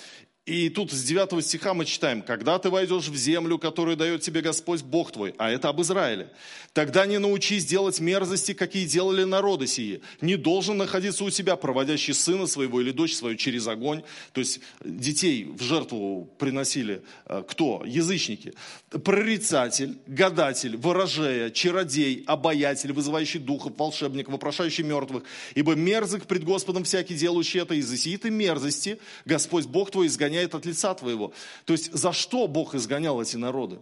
И 0.47 0.69
тут 0.69 0.91
с 0.91 1.03
9 1.03 1.45
стиха 1.45 1.75
мы 1.75 1.85
читаем, 1.85 2.23
«Когда 2.23 2.57
ты 2.57 2.71
войдешь 2.71 3.09
в 3.09 3.15
землю, 3.15 3.59
которую 3.59 3.95
дает 3.95 4.21
тебе 4.21 4.41
Господь 4.41 4.81
Бог 4.81 5.11
твой», 5.11 5.35
а 5.37 5.51
это 5.51 5.69
об 5.69 5.79
Израиле, 5.81 6.31
«тогда 6.73 7.05
не 7.05 7.19
научись 7.19 7.63
делать 7.63 7.99
мерзости, 7.99 8.53
какие 8.53 8.87
делали 8.87 9.23
народы 9.23 9.67
сии. 9.67 10.01
Не 10.19 10.37
должен 10.37 10.77
находиться 10.77 11.25
у 11.25 11.29
тебя 11.29 11.55
проводящий 11.57 12.15
сына 12.15 12.47
своего 12.47 12.81
или 12.81 12.89
дочь 12.89 13.13
свою 13.13 13.35
через 13.35 13.67
огонь». 13.67 14.01
То 14.33 14.39
есть 14.39 14.61
детей 14.83 15.45
в 15.45 15.61
жертву 15.61 16.27
приносили 16.39 17.03
э, 17.27 17.43
кто? 17.47 17.83
Язычники. 17.85 18.53
Прорицатель, 18.89 19.99
гадатель, 20.07 20.75
ворожея, 20.75 21.51
чародей, 21.51 22.23
обаятель, 22.25 22.93
вызывающий 22.93 23.39
духов, 23.39 23.73
волшебник, 23.77 24.27
вопрошающий 24.27 24.85
мертвых. 24.85 25.23
Ибо 25.53 25.75
мерзок 25.75 26.25
пред 26.25 26.43
Господом 26.43 26.83
всякий 26.83 27.13
делающий 27.13 27.59
это, 27.59 27.75
из-за 27.75 27.95
сии 27.95 28.19
мерзости 28.23 28.97
Господь 29.25 29.67
Бог 29.67 29.91
твой 29.91 30.07
изгоняет 30.07 30.30
изгоняет 30.31 30.55
от 30.55 30.65
лица 30.65 30.93
твоего. 30.93 31.31
То 31.65 31.73
есть 31.73 31.91
за 31.93 32.13
что 32.13 32.47
Бог 32.47 32.75
изгонял 32.75 33.21
эти 33.21 33.37
народы? 33.37 33.79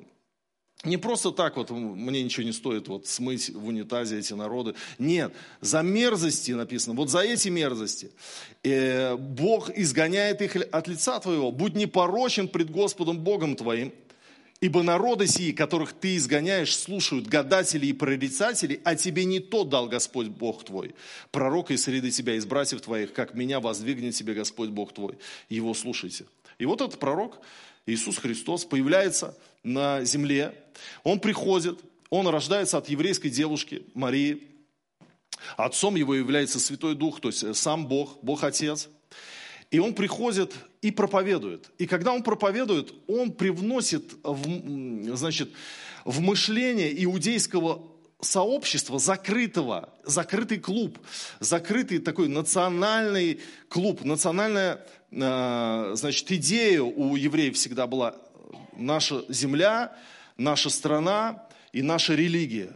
Не 0.85 0.97
просто 0.97 1.31
так 1.31 1.57
вот, 1.57 1.71
мне 1.71 2.23
ничего 2.23 2.45
не 2.45 2.53
стоит 2.53 2.87
вот 2.87 3.05
смыть 3.05 3.49
в 3.49 3.67
унитазе 3.67 4.17
эти 4.17 4.33
народы. 4.33 4.75
Нет, 4.97 5.33
за 5.59 5.81
мерзости 5.81 6.53
написано, 6.53 6.95
вот 6.95 7.09
за 7.09 7.19
эти 7.19 7.49
мерзости. 7.49 8.11
Э, 8.63 9.17
Бог 9.17 9.69
изгоняет 9.77 10.41
их 10.41 10.55
от 10.55 10.87
лица 10.87 11.19
твоего. 11.19 11.51
Будь 11.51 11.75
непорочен 11.75 12.47
пред 12.47 12.69
Господом 12.69 13.19
Богом 13.19 13.57
твоим, 13.57 13.91
ибо 14.61 14.81
народы 14.81 15.27
сии, 15.27 15.51
которых 15.51 15.91
ты 15.91 16.15
изгоняешь, 16.15 16.75
слушают 16.75 17.27
гадатели 17.27 17.87
и 17.87 17.93
прорицатели, 17.93 18.79
а 18.85 18.95
тебе 18.95 19.25
не 19.25 19.39
то 19.39 19.65
дал 19.65 19.87
Господь 19.87 20.27
Бог 20.27 20.63
твой. 20.63 20.95
Пророка 21.31 21.73
из 21.73 21.83
среды 21.83 22.11
тебя, 22.11 22.35
из 22.35 22.45
братьев 22.45 22.79
твоих, 22.81 23.11
как 23.11 23.33
меня 23.33 23.59
воздвигнет 23.59 24.15
тебе 24.15 24.33
Господь 24.33 24.69
Бог 24.69 24.93
твой. 24.93 25.17
Его 25.49 25.73
слушайте. 25.73 26.25
И 26.59 26.65
вот 26.65 26.81
этот 26.81 26.99
пророк, 26.99 27.39
Иисус 27.85 28.17
Христос, 28.17 28.65
появляется 28.65 29.35
на 29.63 30.03
земле. 30.03 30.53
Он 31.03 31.19
приходит, 31.19 31.79
он 32.09 32.27
рождается 32.27 32.77
от 32.77 32.89
еврейской 32.89 33.29
девушки 33.29 33.83
Марии. 33.95 34.43
Отцом 35.55 35.95
его 35.95 36.13
является 36.13 36.59
Святой 36.59 36.95
Дух, 36.95 37.21
то 37.21 37.29
есть 37.29 37.55
сам 37.55 37.87
Бог, 37.87 38.19
Бог 38.21 38.43
Отец. 38.43 38.89
И 39.71 39.79
он 39.79 39.93
приходит 39.93 40.53
и 40.81 40.91
проповедует. 40.91 41.71
И 41.77 41.87
когда 41.87 42.11
он 42.11 42.23
проповедует, 42.23 42.93
он 43.07 43.31
привносит 43.31 44.15
в, 44.23 45.15
значит, 45.15 45.49
в 46.05 46.19
мышление 46.19 47.03
иудейского 47.03 47.87
сообщества 48.21 48.99
закрытого, 48.99 49.89
закрытый 50.03 50.59
клуб, 50.59 50.99
закрытый 51.39 51.99
такой 51.99 52.27
национальный 52.27 53.39
клуб, 53.69 54.03
национальная 54.03 54.85
Э, 55.11 55.91
значит, 55.95 56.31
идея 56.31 56.81
у 56.81 57.15
евреев 57.15 57.55
всегда 57.55 57.87
была 57.87 58.15
наша 58.73 59.23
земля, 59.29 59.95
наша 60.37 60.69
страна 60.69 61.47
и 61.71 61.81
наша 61.81 62.13
религия. 62.13 62.75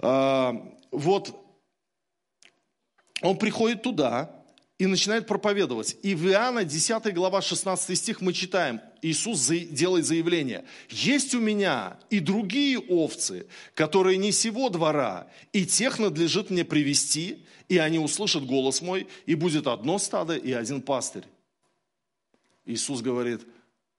Э, 0.00 0.52
вот 0.90 1.34
он 3.22 3.36
приходит 3.38 3.82
туда 3.82 4.30
и 4.78 4.86
начинает 4.86 5.26
проповедовать. 5.26 5.96
И 6.02 6.14
в 6.14 6.26
Иоанна 6.28 6.64
10 6.64 7.12
глава 7.12 7.42
16 7.42 7.98
стих 7.98 8.20
мы 8.20 8.32
читаем, 8.32 8.80
Иисус 9.02 9.48
делает 9.48 10.06
заявление, 10.06 10.64
«Есть 10.88 11.34
у 11.34 11.40
меня 11.40 11.98
и 12.10 12.20
другие 12.20 12.78
овцы, 12.78 13.46
которые 13.74 14.16
не 14.18 14.30
сего 14.30 14.68
двора, 14.68 15.26
и 15.52 15.66
тех 15.66 15.98
надлежит 15.98 16.50
мне 16.50 16.64
привести, 16.64 17.44
и 17.68 17.78
они 17.78 17.98
услышат 17.98 18.46
голос 18.46 18.80
мой, 18.80 19.08
и 19.26 19.34
будет 19.34 19.66
одно 19.66 19.98
стадо 19.98 20.36
и 20.36 20.52
один 20.52 20.80
пастырь. 20.80 21.24
Иисус 22.64 23.00
говорит, 23.00 23.42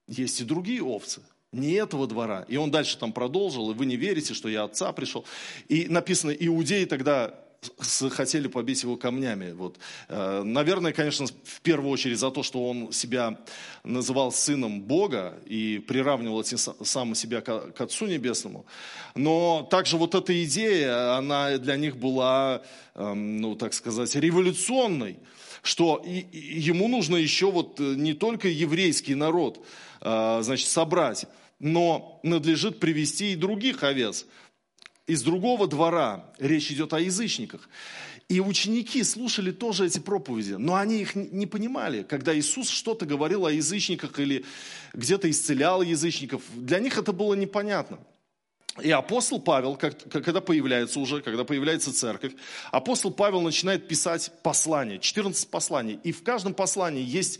есть 0.08 0.39
и 0.42 0.44
другие 0.44 0.82
овцы, 0.82 1.22
не 1.52 1.74
этого 1.74 2.08
двора. 2.08 2.46
И 2.48 2.56
он 2.56 2.72
дальше 2.72 2.98
там 2.98 3.12
продолжил, 3.13 3.72
и 3.72 3.74
вы 3.74 3.86
не 3.86 3.96
верите, 3.96 4.34
что 4.34 4.48
я 4.48 4.63
отца 4.63 4.92
пришел. 4.94 5.26
И 5.68 5.88
написано, 5.88 6.32
иудеи 6.32 6.86
тогда 6.86 7.34
хотели 8.12 8.48
побить 8.48 8.84
его 8.84 8.98
камнями. 8.98 9.52
Вот. 9.52 9.78
Э, 10.08 10.43
наверное, 10.43 10.93
конечно, 10.93 11.26
в 11.28 11.62
первую 11.62 11.91
очередь 11.91 12.19
за 12.19 12.32
то, 12.32 12.43
что 12.43 12.69
он 12.69 12.91
себя 12.91 13.39
называл 13.84 14.32
сыном 14.32 14.82
Бога 14.82 15.39
и 15.45 15.84
приравнивал 15.88 16.43
сам 16.43 17.15
себя 17.15 17.41
к 17.41 17.82
Отцу 17.82 18.08
Небесному. 18.08 18.65
Но 19.15 19.67
также 19.69 19.98
вот 19.98 20.15
эта 20.15 20.43
идея, 20.43 21.17
она 21.17 21.58
для 21.58 21.76
них 21.76 21.98
была, 21.98 22.62
эм, 22.95 23.38
ну, 23.38 23.56
так 23.56 23.74
сказать, 23.74 24.15
революционной, 24.15 25.17
что 25.62 26.04
ему 26.06 26.88
нужно 26.88 27.15
еще 27.17 27.52
вот 27.52 27.80
э, 27.80 27.95
не 27.95 28.13
только 28.13 28.48
еврейский 28.48 29.15
народ, 29.15 29.65
э, 30.02 30.39
значит, 30.41 30.67
собрать, 30.69 31.26
но 31.60 32.19
надлежит 32.24 32.80
привести 32.80 33.34
и 33.34 33.36
других 33.36 33.84
овец 33.84 34.26
из 35.10 35.24
другого 35.24 35.67
двора, 35.67 36.26
речь 36.38 36.72
идет 36.72 36.93
о 36.93 37.00
язычниках. 37.00 37.67
И 38.28 38.39
ученики 38.39 39.04
слушали 39.04 39.52
тоже 39.52 39.88
эти 39.88 39.98
проповеди, 39.98 40.54
но 40.54 40.76
они 40.76 41.02
их 41.02 41.15
не 41.15 41.48
понимали. 41.48 42.04
Когда 42.04 42.38
Иисус 42.38 42.69
что-то 42.69 43.08
говорил 43.08 43.48
о 43.48 43.52
язычниках 43.52 44.19
или 44.19 44.45
где-то 44.93 45.28
исцелял 45.32 45.82
язычников, 45.82 46.43
для 46.54 46.78
них 46.78 47.00
это 47.00 47.12
было 47.12 47.34
непонятно. 47.34 47.98
И 48.84 48.91
апостол 48.91 49.41
Павел, 49.41 49.76
когда 49.76 50.41
появляется 50.41 51.00
уже, 51.00 51.22
когда 51.22 51.43
появляется 51.43 51.91
церковь, 51.91 52.34
апостол 52.72 53.12
Павел 53.12 53.41
начинает 53.41 53.88
писать 53.88 54.32
послания, 54.43 55.00
14 55.00 55.50
посланий. 55.50 56.00
И 56.04 56.12
в 56.12 56.22
каждом 56.22 56.54
послании 56.54 57.04
есть 57.04 57.39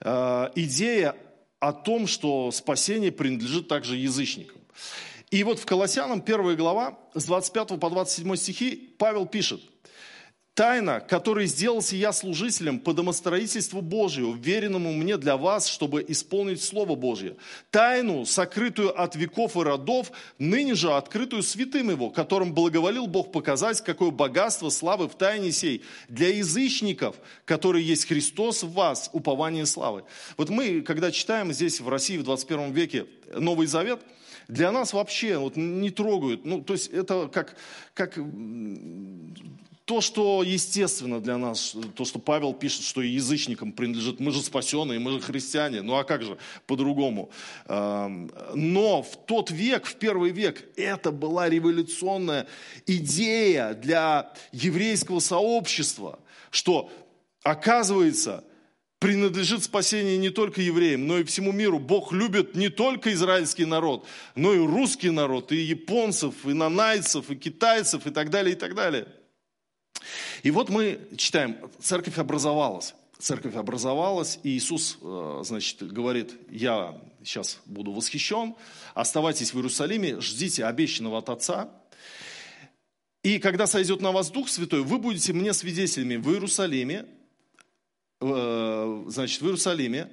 э, 0.00 0.48
идея 0.56 1.14
о 1.60 1.72
том, 1.72 2.08
что 2.08 2.50
спасение 2.50 3.12
принадлежит 3.12 3.68
также 3.68 3.96
язычникам. 3.96 4.58
И 5.30 5.44
вот 5.44 5.58
в 5.58 5.66
Колоссянам 5.66 6.22
1 6.24 6.56
глава 6.56 6.98
с 7.14 7.24
25 7.24 7.80
по 7.80 7.90
27 7.90 8.36
стихи 8.36 8.94
Павел 8.98 9.26
пишет– 9.26 9.60
Тайна, 10.58 10.98
которой 10.98 11.46
сделался 11.46 11.94
я 11.94 12.12
служителем 12.12 12.80
по 12.80 12.92
домостроительству 12.92 13.80
Божию, 13.80 14.32
веренному 14.32 14.92
мне 14.92 15.16
для 15.16 15.36
вас, 15.36 15.68
чтобы 15.68 16.04
исполнить 16.08 16.60
Слово 16.60 16.96
Божье. 16.96 17.36
Тайну, 17.70 18.26
сокрытую 18.26 19.00
от 19.00 19.14
веков 19.14 19.56
и 19.56 19.60
родов, 19.60 20.10
ныне 20.40 20.74
же 20.74 20.92
открытую 20.92 21.44
святым 21.44 21.90
его, 21.90 22.10
которым 22.10 22.54
благоволил 22.54 23.06
Бог 23.06 23.30
показать, 23.30 23.80
какое 23.82 24.10
богатство 24.10 24.68
славы 24.68 25.08
в 25.08 25.14
тайне 25.14 25.52
сей 25.52 25.84
для 26.08 26.36
язычников, 26.36 27.14
которые 27.44 27.86
есть 27.86 28.08
Христос 28.08 28.64
в 28.64 28.72
вас, 28.72 29.10
упование 29.12 29.64
славы. 29.64 30.02
Вот 30.36 30.48
мы, 30.48 30.80
когда 30.80 31.12
читаем 31.12 31.52
здесь 31.52 31.78
в 31.78 31.88
России 31.88 32.18
в 32.18 32.24
21 32.24 32.72
веке 32.72 33.06
Новый 33.32 33.68
Завет, 33.68 34.00
для 34.48 34.72
нас 34.72 34.92
вообще 34.92 35.38
вот 35.38 35.56
не 35.56 35.90
трогают. 35.90 36.44
Ну, 36.44 36.62
то 36.62 36.72
есть 36.72 36.88
это 36.88 37.28
как, 37.28 37.56
как 37.94 38.18
то, 39.84 40.00
что 40.02 40.42
естественно 40.42 41.20
для 41.20 41.38
нас, 41.38 41.74
то, 41.94 42.04
что 42.04 42.18
Павел 42.18 42.52
пишет, 42.52 42.82
что 42.82 43.00
язычникам 43.00 43.72
принадлежит, 43.72 44.20
мы 44.20 44.32
же 44.32 44.42
спасенные, 44.42 44.98
мы 44.98 45.12
же 45.12 45.20
христиане, 45.20 45.80
ну 45.80 45.96
а 45.96 46.04
как 46.04 46.22
же 46.22 46.36
по-другому? 46.66 47.30
Но 47.66 49.02
в 49.02 49.16
тот 49.26 49.50
век, 49.50 49.86
в 49.86 49.96
первый 49.96 50.30
век, 50.30 50.62
это 50.76 51.10
была 51.10 51.48
революционная 51.48 52.46
идея 52.86 53.72
для 53.72 54.32
еврейского 54.52 55.20
сообщества, 55.20 56.18
что 56.50 56.90
оказывается, 57.42 58.44
принадлежит 58.98 59.62
спасение 59.62 60.18
не 60.18 60.30
только 60.30 60.60
евреям, 60.60 61.06
но 61.06 61.18
и 61.18 61.24
всему 61.24 61.52
миру. 61.52 61.78
Бог 61.78 62.12
любит 62.12 62.54
не 62.54 62.68
только 62.68 63.12
израильский 63.12 63.64
народ, 63.64 64.06
но 64.34 64.52
и 64.52 64.58
русский 64.58 65.10
народ, 65.10 65.52
и 65.52 65.56
японцев, 65.56 66.34
и 66.44 66.52
нанайцев, 66.52 67.30
и 67.30 67.36
китайцев, 67.36 68.06
и 68.06 68.10
так 68.10 68.30
далее, 68.30 68.54
и 68.54 68.58
так 68.58 68.74
далее. 68.74 69.06
И 70.42 70.50
вот 70.50 70.68
мы 70.68 71.00
читаем, 71.16 71.56
церковь 71.80 72.18
образовалась. 72.18 72.94
Церковь 73.18 73.56
образовалась, 73.56 74.38
и 74.44 74.50
Иисус, 74.50 74.98
э, 75.02 75.40
значит, 75.44 75.82
говорит, 75.92 76.34
я 76.50 77.00
сейчас 77.24 77.58
буду 77.66 77.90
восхищен, 77.90 78.54
оставайтесь 78.94 79.52
в 79.52 79.56
Иерусалиме, 79.56 80.20
ждите 80.20 80.64
обещанного 80.64 81.18
от 81.18 81.28
Отца. 81.28 81.68
И 83.24 83.40
когда 83.40 83.66
сойдет 83.66 84.00
на 84.00 84.12
вас 84.12 84.30
Дух 84.30 84.48
Святой, 84.48 84.82
вы 84.82 84.98
будете 84.98 85.32
мне 85.32 85.52
свидетелями 85.52 86.14
в 86.14 86.30
Иерусалиме, 86.30 87.06
значит, 88.20 89.40
в 89.40 89.44
Иерусалиме, 89.44 90.10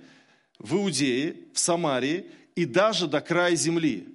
в 0.60 0.76
Иудее, 0.76 1.36
в 1.54 1.60
Самарии 1.60 2.26
и 2.56 2.66
даже 2.66 3.08
до 3.08 3.22
края 3.22 3.56
земли. 3.56 4.08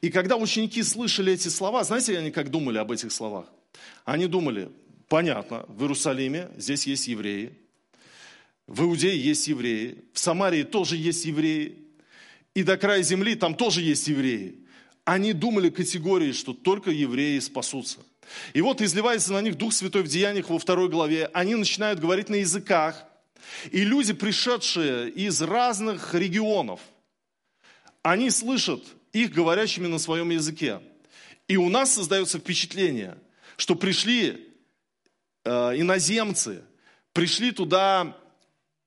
И 0.00 0.10
когда 0.10 0.36
ученики 0.36 0.82
слышали 0.82 1.32
эти 1.32 1.48
слова, 1.48 1.84
знаете, 1.84 2.18
они 2.18 2.30
как 2.30 2.50
думали 2.50 2.78
об 2.78 2.92
этих 2.92 3.12
словах? 3.12 3.46
Они 4.04 4.26
думали, 4.26 4.70
Понятно, 5.12 5.66
в 5.68 5.82
Иерусалиме 5.82 6.48
здесь 6.56 6.86
есть 6.86 7.06
евреи, 7.06 7.52
в 8.66 8.80
Иудее 8.80 9.22
есть 9.22 9.46
евреи, 9.46 9.98
в 10.14 10.18
Самарии 10.18 10.62
тоже 10.62 10.96
есть 10.96 11.26
евреи, 11.26 11.76
и 12.54 12.62
до 12.62 12.78
края 12.78 13.02
земли 13.02 13.34
там 13.34 13.54
тоже 13.54 13.82
есть 13.82 14.08
евреи. 14.08 14.60
Они 15.04 15.34
думали 15.34 15.68
категории, 15.68 16.32
что 16.32 16.54
только 16.54 16.90
евреи 16.90 17.38
спасутся. 17.40 17.98
И 18.54 18.62
вот 18.62 18.80
изливается 18.80 19.34
на 19.34 19.42
них 19.42 19.58
Дух 19.58 19.74
Святой 19.74 20.00
в 20.00 20.08
Деяниях 20.08 20.48
во 20.48 20.58
второй 20.58 20.88
главе. 20.88 21.28
Они 21.34 21.56
начинают 21.56 22.00
говорить 22.00 22.30
на 22.30 22.36
языках. 22.36 23.04
И 23.70 23.84
люди, 23.84 24.12
пришедшие 24.12 25.10
из 25.10 25.40
разных 25.42 26.14
регионов, 26.14 26.80
они 28.02 28.30
слышат 28.30 28.84
их 29.12 29.32
говорящими 29.32 29.86
на 29.86 29.98
своем 29.98 30.30
языке. 30.30 30.80
И 31.48 31.56
у 31.56 31.68
нас 31.68 31.92
создается 31.94 32.38
впечатление, 32.38 33.18
что 33.56 33.74
пришли 33.74 34.52
Э, 35.44 35.72
иноземцы, 35.74 36.62
пришли 37.12 37.50
туда 37.50 38.16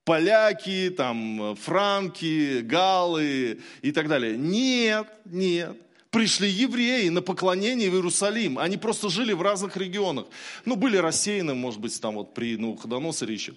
поляки, 0.05 0.89
там, 0.95 1.55
франки, 1.57 2.61
галы 2.61 3.59
и 3.81 3.91
так 3.91 4.07
далее. 4.07 4.37
Нет, 4.37 5.07
нет. 5.25 5.75
Пришли 6.15 6.49
евреи 6.49 7.09
на 7.09 7.21
поклонение 7.21 7.91
в 7.91 7.95
Иерусалим. 7.95 8.57
Они 8.57 8.77
просто 8.77 9.09
жили 9.09 9.33
в 9.33 9.41
разных 9.41 9.75
регионах. 9.75 10.27
Ну, 10.63 10.77
были 10.77 10.95
рассеяны, 10.95 11.55
может 11.55 11.81
быть, 11.81 11.99
там 11.99 12.15
вот 12.15 12.33
при 12.33 12.55
Навуходоносоре 12.55 13.33
еще, 13.33 13.53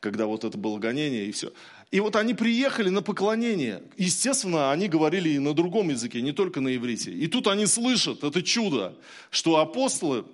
когда 0.00 0.26
вот 0.26 0.42
это 0.42 0.58
было 0.58 0.76
гонение 0.80 1.26
и 1.26 1.30
все. 1.30 1.52
И 1.92 2.00
вот 2.00 2.16
они 2.16 2.34
приехали 2.34 2.88
на 2.88 3.00
поклонение. 3.00 3.84
Естественно, 3.96 4.72
они 4.72 4.88
говорили 4.88 5.28
и 5.28 5.38
на 5.38 5.54
другом 5.54 5.90
языке, 5.90 6.20
не 6.20 6.32
только 6.32 6.60
на 6.60 6.74
иврите. 6.74 7.12
И 7.12 7.28
тут 7.28 7.46
они 7.46 7.66
слышат 7.66 8.24
это 8.24 8.42
чудо, 8.42 8.96
что 9.30 9.58
апостолы 9.58 10.24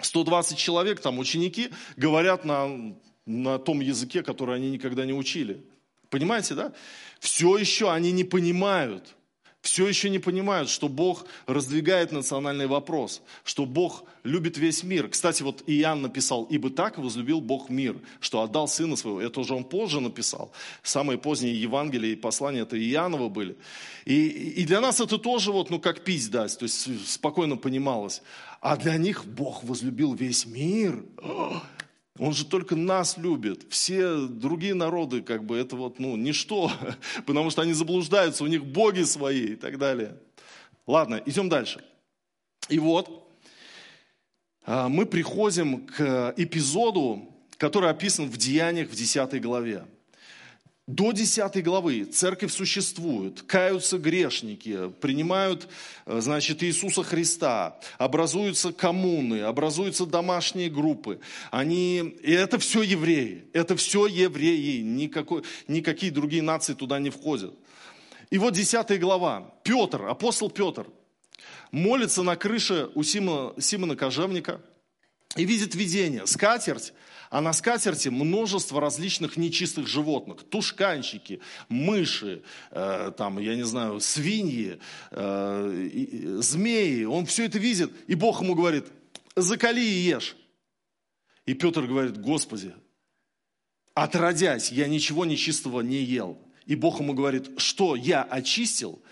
120 0.00 0.56
человек, 0.56 1.00
там 1.00 1.18
ученики, 1.18 1.70
говорят 1.96 2.44
на, 2.44 2.94
на 3.26 3.58
том 3.58 3.80
языке, 3.80 4.22
который 4.22 4.54
они 4.54 4.70
никогда 4.70 5.04
не 5.04 5.14
учили. 5.14 5.64
Понимаете, 6.10 6.54
да? 6.54 6.72
Все 7.18 7.58
еще 7.58 7.90
они 7.90 8.12
не 8.12 8.22
понимают, 8.22 9.16
все 9.68 9.86
еще 9.86 10.08
не 10.08 10.18
понимают, 10.18 10.70
что 10.70 10.88
Бог 10.88 11.26
раздвигает 11.46 12.10
национальный 12.10 12.66
вопрос, 12.66 13.22
что 13.44 13.66
Бог 13.66 14.04
любит 14.24 14.56
весь 14.56 14.82
мир. 14.82 15.08
Кстати, 15.08 15.42
вот 15.42 15.62
Иоанн 15.66 16.02
написал, 16.02 16.44
«Ибо 16.44 16.70
так 16.70 16.98
возлюбил 16.98 17.40
Бог 17.40 17.68
мир, 17.68 17.96
что 18.20 18.40
отдал 18.42 18.66
Сына 18.66 18.96
Своего». 18.96 19.20
Это 19.20 19.40
уже 19.40 19.54
он 19.54 19.64
позже 19.64 20.00
написал. 20.00 20.50
Самые 20.82 21.18
поздние 21.18 21.60
Евангелия 21.60 22.12
и 22.12 22.16
послания 22.16 22.60
это 22.60 22.78
Иоаннова 22.78 23.28
были. 23.28 23.56
И, 24.04 24.28
и 24.28 24.64
для 24.64 24.80
нас 24.80 25.00
это 25.00 25.18
тоже 25.18 25.52
вот, 25.52 25.70
ну, 25.70 25.78
как 25.78 26.02
пить 26.02 26.30
дать, 26.30 26.58
то 26.58 26.64
есть 26.64 27.06
спокойно 27.06 27.56
понималось. 27.56 28.22
А 28.60 28.76
для 28.76 28.96
них 28.96 29.26
Бог 29.26 29.62
возлюбил 29.64 30.14
весь 30.14 30.46
мир. 30.46 31.04
Он 32.18 32.32
же 32.32 32.44
только 32.44 32.74
нас 32.74 33.16
любит. 33.16 33.66
Все 33.70 34.26
другие 34.26 34.74
народы, 34.74 35.22
как 35.22 35.44
бы, 35.44 35.56
это 35.56 35.76
вот, 35.76 35.98
ну, 35.98 36.16
ничто, 36.16 36.70
потому 37.26 37.50
что 37.50 37.62
они 37.62 37.72
заблуждаются, 37.72 38.44
у 38.44 38.48
них 38.48 38.64
боги 38.64 39.02
свои 39.02 39.52
и 39.52 39.56
так 39.56 39.78
далее. 39.78 40.16
Ладно, 40.86 41.22
идем 41.24 41.48
дальше. 41.48 41.84
И 42.68 42.78
вот, 42.78 43.28
а, 44.64 44.88
мы 44.88 45.06
приходим 45.06 45.86
к 45.86 46.34
эпизоду, 46.36 47.28
который 47.56 47.90
описан 47.90 48.28
в 48.28 48.36
Деяниях 48.36 48.90
в 48.90 48.94
10 48.94 49.40
главе. 49.40 49.84
До 50.88 51.12
10 51.12 51.62
главы 51.62 52.04
церковь 52.06 52.50
существует, 52.50 53.42
каются 53.42 53.98
грешники, 53.98 54.88
принимают, 55.02 55.68
э, 56.06 56.20
значит, 56.22 56.62
Иисуса 56.62 57.02
Христа, 57.02 57.78
образуются 57.98 58.72
коммуны, 58.72 59.42
образуются 59.42 60.06
домашние 60.06 60.70
группы. 60.70 61.20
Они, 61.50 61.98
и 62.22 62.32
это 62.32 62.58
все 62.58 62.80
евреи, 62.80 63.44
это 63.52 63.76
все 63.76 64.06
евреи, 64.06 64.80
никакой, 64.80 65.42
никакие 65.66 66.10
другие 66.10 66.40
нации 66.40 66.72
туда 66.72 66.98
не 66.98 67.10
входят. 67.10 67.52
И 68.30 68.38
вот 68.38 68.54
10 68.54 68.98
глава. 68.98 69.52
Петр, 69.64 70.06
апостол 70.06 70.48
Петр, 70.48 70.86
молится 71.70 72.22
на 72.22 72.34
крыше 72.34 72.88
у 72.94 73.02
Симона, 73.02 73.52
Симона 73.60 73.94
Кожевника 73.94 74.62
и 75.36 75.44
видит 75.44 75.74
видение. 75.74 76.26
Скатерть 76.26 76.94
а 77.30 77.40
на 77.40 77.52
скатерти 77.52 78.08
множество 78.08 78.80
различных 78.80 79.36
нечистых 79.36 79.86
животных. 79.86 80.44
Тушканчики, 80.44 81.40
мыши, 81.68 82.42
э, 82.70 83.12
там, 83.16 83.38
я 83.38 83.54
не 83.54 83.64
знаю, 83.64 84.00
свиньи, 84.00 84.78
э, 85.10 85.88
и, 85.92 86.26
змеи. 86.40 87.04
Он 87.04 87.26
все 87.26 87.44
это 87.44 87.58
видит, 87.58 87.92
и 88.06 88.14
Бог 88.14 88.40
ему 88.40 88.54
говорит, 88.54 88.86
закали 89.36 89.80
и 89.80 90.08
ешь. 90.08 90.36
И 91.46 91.54
Петр 91.54 91.82
говорит, 91.82 92.18
Господи, 92.20 92.74
отродясь, 93.94 94.72
я 94.72 94.86
ничего 94.86 95.24
нечистого 95.24 95.80
не 95.80 96.02
ел. 96.02 96.38
И 96.66 96.76
Бог 96.76 97.00
ему 97.00 97.14
говорит, 97.14 97.58
что 97.58 97.96
я 97.96 98.22
очистил, 98.22 99.02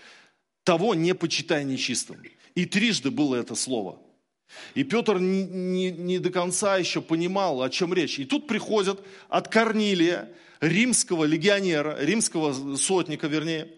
того 0.63 0.93
не 0.95 1.15
почитай 1.15 1.63
нечистым. 1.63 2.21
И 2.55 2.65
трижды 2.65 3.11
было 3.11 3.35
это 3.35 3.55
слово– 3.55 3.99
и 4.75 4.83
Петр 4.83 5.19
не, 5.19 5.43
не, 5.43 5.91
не 5.91 6.19
до 6.19 6.29
конца 6.29 6.77
еще 6.77 7.01
понимал, 7.01 7.61
о 7.61 7.69
чем 7.69 7.93
речь. 7.93 8.19
И 8.19 8.25
тут 8.25 8.47
приходят 8.47 9.03
от 9.29 9.47
Корнилия, 9.47 10.29
римского 10.59 11.25
легионера, 11.25 11.97
римского 11.99 12.75
сотника, 12.75 13.27
вернее, 13.27 13.69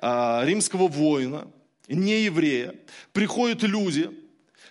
а, 0.00 0.42
римского 0.44 0.88
воина, 0.88 1.48
не 1.88 2.22
еврея, 2.22 2.74
приходят 3.12 3.62
люди, 3.62 4.10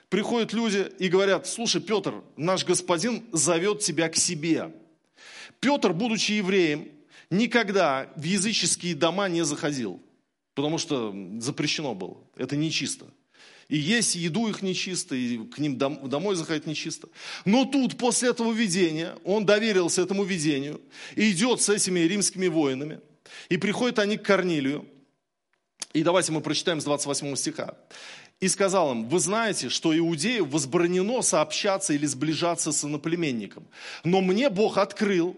приходят 0.09 0.53
люди 0.53 0.91
и 0.97 1.07
говорят, 1.07 1.47
слушай, 1.47 1.81
Петр, 1.81 2.23
наш 2.35 2.65
господин 2.65 3.23
зовет 3.31 3.79
тебя 3.79 4.09
к 4.09 4.15
себе. 4.15 4.73
Петр, 5.59 5.93
будучи 5.93 6.31
евреем, 6.33 6.89
никогда 7.29 8.09
в 8.15 8.23
языческие 8.23 8.95
дома 8.95 9.29
не 9.29 9.45
заходил, 9.45 10.01
потому 10.55 10.79
что 10.79 11.15
запрещено 11.39 11.93
было, 11.93 12.17
это 12.35 12.55
нечисто 12.55 13.05
и 13.71 13.77
есть 13.77 14.15
еду 14.15 14.49
их 14.49 14.62
нечисто, 14.62 15.15
и 15.15 15.38
к 15.38 15.57
ним 15.57 15.77
домой 15.77 16.36
заходить 16.36 16.67
нечисто. 16.67 17.07
Но 17.45 17.63
тут, 17.63 17.97
после 17.97 18.29
этого 18.29 18.51
видения, 18.51 19.15
он 19.23 19.45
доверился 19.45 20.01
этому 20.01 20.25
видению, 20.25 20.81
и 21.15 21.31
идет 21.31 21.62
с 21.62 21.69
этими 21.69 22.01
римскими 22.01 22.47
воинами, 22.47 22.99
и 23.47 23.55
приходят 23.55 23.99
они 23.99 24.17
к 24.17 24.23
Корнилию, 24.23 24.86
И 25.93 26.03
давайте 26.03 26.34
мы 26.34 26.41
прочитаем 26.41 26.81
с 26.81 26.84
28 26.84 27.36
стиха. 27.36 27.77
«И 28.41 28.49
сказал 28.49 28.91
им, 28.91 29.07
вы 29.07 29.19
знаете, 29.19 29.69
что 29.69 29.97
иудею 29.97 30.45
возбранено 30.45 31.21
сообщаться 31.21 31.93
или 31.93 32.05
сближаться 32.05 32.73
с 32.73 32.84
иноплеменником. 32.84 33.65
Но 34.03 34.19
мне 34.19 34.49
Бог 34.49 34.77
открыл, 34.77 35.38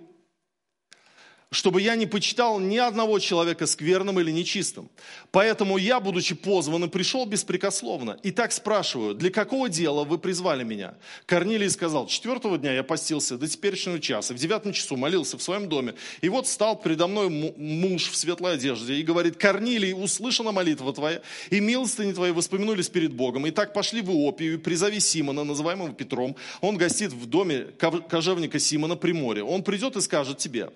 чтобы 1.54 1.82
я 1.82 1.96
не 1.96 2.06
почитал 2.06 2.60
ни 2.60 2.78
одного 2.78 3.20
человека 3.20 3.68
скверным 3.68 4.20
или 4.20 4.32
нечистым. 4.32 4.90
Поэтому 5.32 5.78
я, 5.78 6.00
будучи 6.00 6.36
позван, 6.36 6.90
пришел 6.90 7.26
беспрекословно. 7.26 8.18
И 8.24 8.32
так 8.32 8.52
спрашиваю, 8.52 9.14
для 9.14 9.30
какого 9.30 9.70
дела 9.70 10.04
вы 10.04 10.18
призвали 10.18 10.64
меня? 10.64 10.96
Корнилий 11.26 11.70
сказал, 11.70 12.08
четвертого 12.08 12.58
дня 12.58 12.74
я 12.74 12.84
постился 12.84 13.38
до 13.38 13.48
теперешнего 13.48 14.00
часа, 14.00 14.34
в 14.34 14.38
девятом 14.38 14.74
часу 14.74 14.98
молился 14.98 15.38
в 15.38 15.44
своем 15.44 15.70
доме. 15.70 15.94
И 16.22 16.30
вот 16.30 16.48
стал 16.48 16.76
передо 16.76 17.08
мной 17.08 17.30
муж 17.30 18.10
в 18.10 18.16
светлой 18.16 18.56
одежде 18.56 18.96
и 18.96 19.04
говорит, 19.04 19.38
Корнилий, 19.38 19.94
услышана 19.94 20.52
молитва 20.52 20.92
твоя, 20.94 21.22
и 21.52 21.60
милостыни 21.60 22.14
твои 22.14 22.32
воспомянулись 22.32 22.90
перед 22.90 23.14
Богом. 23.14 23.46
И 23.46 23.52
так 23.52 23.74
пошли 23.74 24.02
в 24.02 24.10
Иопию, 24.10 24.56
и 24.56 24.58
призови 24.58 25.00
Симона, 25.00 25.44
называемого 25.44 25.94
Петром. 25.94 26.36
Он 26.62 26.78
гостит 26.78 27.14
в 27.14 27.26
доме 27.28 27.68
кожевника 28.10 28.60
Симона 28.60 28.96
при 28.96 29.12
море. 29.12 29.44
Он 29.44 29.64
придет 29.64 29.96
и 29.96 30.02
скажет 30.02 30.40
тебе, 30.40 30.70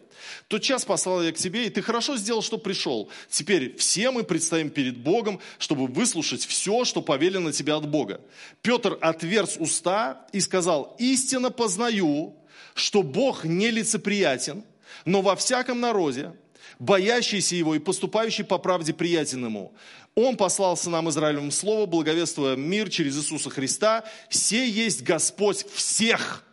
тот 0.48 0.62
час 0.68 0.86
послал 0.86 1.24
я 1.24 1.32
к 1.32 1.38
тебе, 1.38 1.66
и 1.66 1.70
ты 1.70 1.82
хорошо 1.82 2.18
сделал, 2.18 2.42
что 2.42 2.58
пришел. 2.58 3.10
Теперь 3.30 3.76
все 3.78 4.12
мы 4.12 4.24
предстоим 4.24 4.70
перед 4.70 4.98
Богом, 4.98 5.40
чтобы 5.58 5.88
выслушать 5.88 6.46
все, 6.46 6.86
что 6.86 7.02
повелено 7.02 7.52
тебе 7.52 7.74
от 7.74 7.88
Бога. 7.88 8.22
Петр 8.62 8.98
отверз 9.02 9.58
уста 9.58 10.26
и 10.34 10.40
сказал, 10.42 10.96
истинно 11.00 11.50
познаю, 11.50 12.36
что 12.74 13.02
Бог 13.02 13.46
не 13.46 13.72
лицеприятен, 13.72 14.64
но 15.06 15.22
во 15.22 15.36
всяком 15.36 15.80
народе, 15.80 16.34
боящийся 16.80 17.56
его 17.56 17.76
и 17.76 17.80
поступающий 17.80 18.44
по 18.44 18.58
правде 18.58 18.94
приятен 18.94 19.46
ему. 19.46 19.74
Он 20.16 20.36
послал 20.36 20.76
сынам 20.76 21.10
Израилевым 21.10 21.52
слово, 21.52 21.86
благовествуя 21.86 22.56
мир 22.56 22.90
через 22.90 23.18
Иисуса 23.18 23.50
Христа. 23.50 24.04
Сей 24.30 24.70
есть 24.70 25.04
Господь 25.04 25.66
всех. 25.72 26.44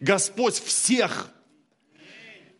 Господь 0.00 0.58
всех. 0.58 1.30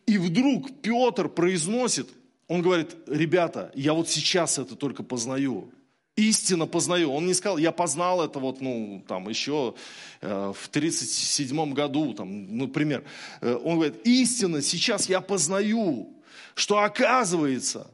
И 0.05 0.17
вдруг 0.17 0.81
Петр 0.81 1.29
произносит, 1.29 2.09
он 2.47 2.61
говорит, 2.61 2.95
ребята, 3.07 3.71
я 3.73 3.93
вот 3.93 4.09
сейчас 4.09 4.59
это 4.59 4.75
только 4.75 5.03
познаю. 5.03 5.71
Истинно 6.15 6.65
познаю. 6.65 7.11
Он 7.11 7.25
не 7.25 7.33
сказал, 7.33 7.57
я 7.57 7.71
познал 7.71 8.23
это 8.23 8.39
вот, 8.39 8.61
ну, 8.61 9.03
там, 9.07 9.27
еще 9.27 9.75
э, 10.21 10.53
в 10.55 10.69
37 10.69 11.73
году, 11.73 12.13
там, 12.13 12.57
например. 12.57 13.03
Э, 13.41 13.55
он 13.55 13.75
говорит, 13.75 13.99
истинно 14.05 14.61
сейчас 14.61 15.09
я 15.09 15.19
познаю, 15.19 16.13
что 16.53 16.79
оказывается, 16.79 17.87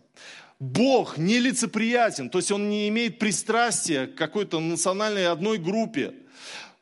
Бог 0.59 1.17
нелицеприятен, 1.17 2.29
то 2.29 2.37
есть 2.37 2.51
Он 2.51 2.69
не 2.69 2.87
имеет 2.89 3.17
пристрастия 3.17 4.05
к 4.05 4.13
какой-то 4.13 4.59
национальной 4.59 5.27
одной 5.27 5.57
группе, 5.57 6.13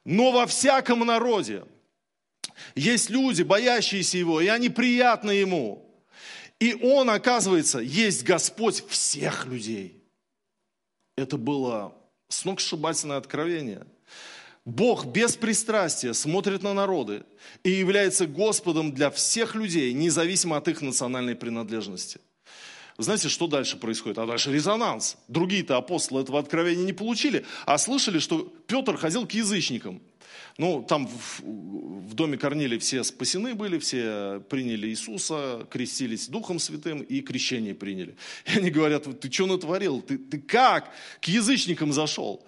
но 0.03 0.31
во 0.31 0.45
всяком 0.45 1.05
народе. 1.05 1.63
Есть 2.75 3.09
люди, 3.09 3.43
боящиеся 3.43 4.17
Его, 4.17 4.41
и 4.41 4.47
они 4.47 4.69
приятны 4.69 5.31
Ему. 5.31 5.85
И 6.59 6.73
Он, 6.81 7.09
оказывается, 7.09 7.79
есть 7.79 8.23
Господь 8.23 8.85
всех 8.87 9.45
людей. 9.45 10.03
Это 11.15 11.37
было 11.37 11.93
сногсшибательное 12.27 13.17
откровение. 13.17 13.85
Бог 14.65 15.05
без 15.05 15.35
пристрастия 15.35 16.13
смотрит 16.13 16.61
на 16.63 16.73
народы 16.73 17.23
и 17.63 17.71
является 17.71 18.27
Господом 18.27 18.93
для 18.93 19.09
всех 19.09 19.55
людей, 19.55 19.93
независимо 19.93 20.57
от 20.57 20.67
их 20.67 20.81
национальной 20.81 21.35
принадлежности. 21.35 22.19
Знаете, 22.97 23.29
что 23.29 23.47
дальше 23.47 23.77
происходит? 23.77 24.17
А 24.17 24.25
дальше 24.25 24.51
резонанс. 24.51 25.15
Другие-то 25.29 25.77
апостолы 25.77 26.21
этого 26.21 26.37
откровения 26.37 26.83
не 26.83 26.91
получили, 26.91 27.45
а 27.65 27.77
слышали, 27.77 28.19
что 28.19 28.53
Петр 28.67 28.97
ходил 28.97 29.25
к 29.25 29.31
язычникам. 29.31 30.01
Ну, 30.59 30.83
там 30.83 31.07
в, 31.07 31.39
в 31.39 32.13
доме 32.15 32.37
Корнилия 32.37 32.77
все 32.79 33.05
спасены 33.05 33.55
были, 33.55 33.79
все 33.79 34.41
приняли 34.49 34.89
Иисуса, 34.89 35.65
крестились 35.71 36.27
Духом 36.27 36.59
Святым 36.59 37.01
и 37.01 37.21
крещение 37.21 37.73
приняли. 37.73 38.17
И 38.45 38.57
они 38.57 38.69
говорят, 38.69 39.07
ты 39.21 39.31
что 39.31 39.45
натворил? 39.45 40.01
Ты, 40.01 40.17
ты 40.17 40.37
как 40.37 40.91
к 41.21 41.29
язычникам 41.29 41.93
зашел? 41.93 42.45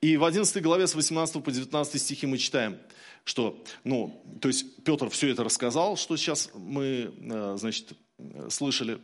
И 0.00 0.16
в 0.16 0.24
11 0.24 0.62
главе 0.62 0.86
с 0.86 0.94
18 0.94 1.44
по 1.44 1.52
19 1.52 2.00
стихи 2.00 2.26
мы 2.26 2.38
читаем, 2.38 2.78
что, 3.24 3.62
ну, 3.84 4.24
то 4.40 4.48
есть 4.48 4.82
Петр 4.82 5.10
все 5.10 5.28
это 5.28 5.44
рассказал, 5.44 5.98
что 5.98 6.16
сейчас 6.16 6.48
мы, 6.54 7.12
э, 7.20 7.56
значит, 7.58 7.92
слышали. 8.48 8.98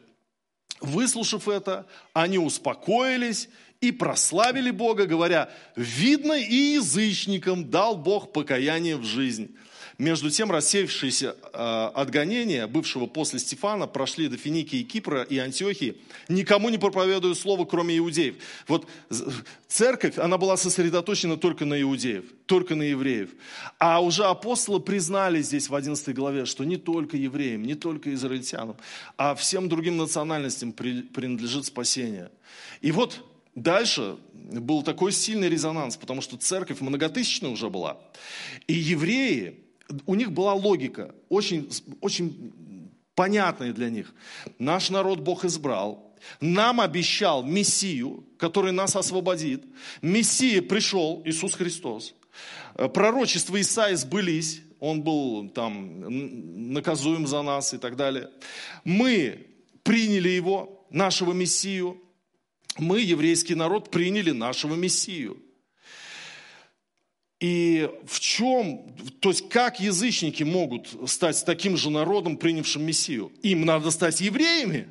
Выслушав 0.80 1.48
это, 1.48 1.86
они 2.12 2.38
успокоились 2.38 3.48
и 3.80 3.92
прославили 3.92 4.70
Бога, 4.70 5.06
говоря, 5.06 5.50
видно 5.76 6.32
и 6.32 6.74
язычникам 6.74 7.70
дал 7.70 7.96
Бог 7.96 8.32
покаяние 8.32 8.96
в 8.96 9.04
жизнь. 9.04 9.56
Между 9.98 10.30
тем, 10.30 10.52
рассеявшиеся 10.52 11.34
э, 11.52 11.90
от 11.92 12.10
гонения, 12.10 12.68
бывшего 12.68 13.06
после 13.06 13.40
Стефана, 13.40 13.88
прошли 13.88 14.28
до 14.28 14.36
Финикии, 14.36 14.84
Кипра 14.84 15.22
и 15.22 15.38
Антиохии, 15.38 15.96
никому 16.28 16.68
не 16.68 16.78
проповедуя 16.78 17.34
слово, 17.34 17.64
кроме 17.64 17.98
иудеев. 17.98 18.36
Вот 18.68 18.86
церковь, 19.66 20.16
она 20.16 20.38
была 20.38 20.56
сосредоточена 20.56 21.36
только 21.36 21.64
на 21.64 21.82
иудеев, 21.82 22.26
только 22.46 22.76
на 22.76 22.84
евреев. 22.84 23.30
А 23.80 24.00
уже 24.00 24.24
апостолы 24.24 24.78
признали 24.78 25.42
здесь 25.42 25.68
в 25.68 25.74
11 25.74 26.14
главе, 26.14 26.46
что 26.46 26.62
не 26.62 26.76
только 26.76 27.16
евреям, 27.16 27.64
не 27.64 27.74
только 27.74 28.14
израильтянам, 28.14 28.76
а 29.16 29.34
всем 29.34 29.68
другим 29.68 29.96
национальностям 29.96 30.72
принадлежит 30.72 31.66
спасение. 31.66 32.30
И 32.80 32.92
вот 32.92 33.24
Дальше 33.54 34.18
был 34.32 34.84
такой 34.84 35.10
сильный 35.10 35.48
резонанс, 35.48 35.96
потому 35.96 36.20
что 36.20 36.36
церковь 36.36 36.80
многотысячная 36.80 37.50
уже 37.50 37.68
была. 37.68 37.98
И 38.68 38.72
евреи, 38.72 39.56
у 40.06 40.14
них 40.14 40.32
была 40.32 40.54
логика, 40.54 41.14
очень, 41.28 41.70
очень 42.00 42.52
понятная 43.14 43.72
для 43.72 43.90
них. 43.90 44.14
Наш 44.58 44.90
народ 44.90 45.20
Бог 45.20 45.44
избрал, 45.44 46.14
нам 46.40 46.80
обещал 46.80 47.42
Мессию, 47.42 48.24
который 48.38 48.72
нас 48.72 48.96
освободит. 48.96 49.64
Мессия 50.02 50.62
пришел, 50.62 51.22
Иисус 51.24 51.54
Христос. 51.54 52.14
Пророчества 52.94 53.60
Исаи 53.60 53.94
сбылись, 53.94 54.62
он 54.80 55.02
был 55.02 55.48
там 55.48 56.72
наказуем 56.72 57.26
за 57.26 57.42
нас 57.42 57.74
и 57.74 57.78
так 57.78 57.96
далее. 57.96 58.30
Мы 58.84 59.46
приняли 59.82 60.28
его, 60.28 60.86
нашего 60.90 61.32
Мессию, 61.32 62.00
мы, 62.78 63.00
еврейский 63.00 63.54
народ, 63.54 63.90
приняли 63.90 64.30
нашего 64.30 64.74
Мессию. 64.74 65.38
И 67.40 67.88
в 68.04 68.18
чем, 68.18 68.96
то 69.20 69.28
есть 69.28 69.48
как 69.48 69.78
язычники 69.78 70.42
могут 70.42 70.88
стать 71.08 71.44
таким 71.44 71.76
же 71.76 71.88
народом, 71.88 72.36
принявшим 72.36 72.82
Мессию? 72.82 73.32
Им 73.42 73.64
надо 73.64 73.90
стать 73.92 74.20
евреями, 74.20 74.88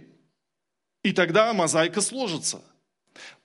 и 1.03 1.12
тогда 1.12 1.53
мозаика 1.53 1.99
сложится. 1.99 2.62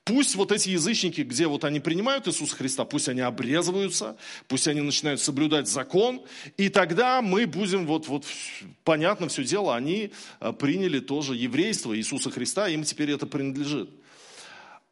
Пусть 0.05 0.35
вот 0.35 0.51
эти 0.51 0.69
язычники, 0.69 1.21
где 1.21 1.47
вот 1.47 1.63
они 1.63 1.79
принимают 1.79 2.27
Иисуса 2.27 2.55
Христа, 2.55 2.83
пусть 2.83 3.07
они 3.07 3.21
обрезываются, 3.21 4.17
пусть 4.49 4.67
они 4.67 4.81
начинают 4.81 5.21
соблюдать 5.21 5.69
закон, 5.69 6.21
и 6.57 6.67
тогда 6.67 7.21
мы 7.21 7.45
будем, 7.47 7.85
вот, 7.85 8.07
вот 8.09 8.25
понятно 8.83 9.29
все 9.29 9.45
дело, 9.45 9.75
они 9.75 10.11
э, 10.41 10.53
приняли 10.53 10.99
тоже 10.99 11.35
еврейство 11.35 11.97
Иисуса 11.97 12.31
Христа, 12.31 12.67
им 12.67 12.83
теперь 12.83 13.11
это 13.11 13.25
принадлежит. 13.27 13.89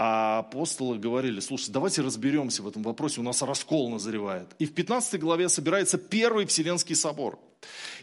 А 0.03 0.39
апостолы 0.39 0.97
говорили, 0.97 1.39
слушай, 1.41 1.69
давайте 1.69 2.01
разберемся 2.01 2.63
в 2.63 2.67
этом 2.67 2.81
вопросе, 2.81 3.19
у 3.19 3.23
нас 3.23 3.43
раскол 3.43 3.91
назревает. 3.91 4.47
И 4.57 4.65
в 4.65 4.73
15 4.73 5.19
главе 5.19 5.47
собирается 5.47 5.99
первый 5.99 6.47
Вселенский 6.47 6.95
собор– 6.95 7.37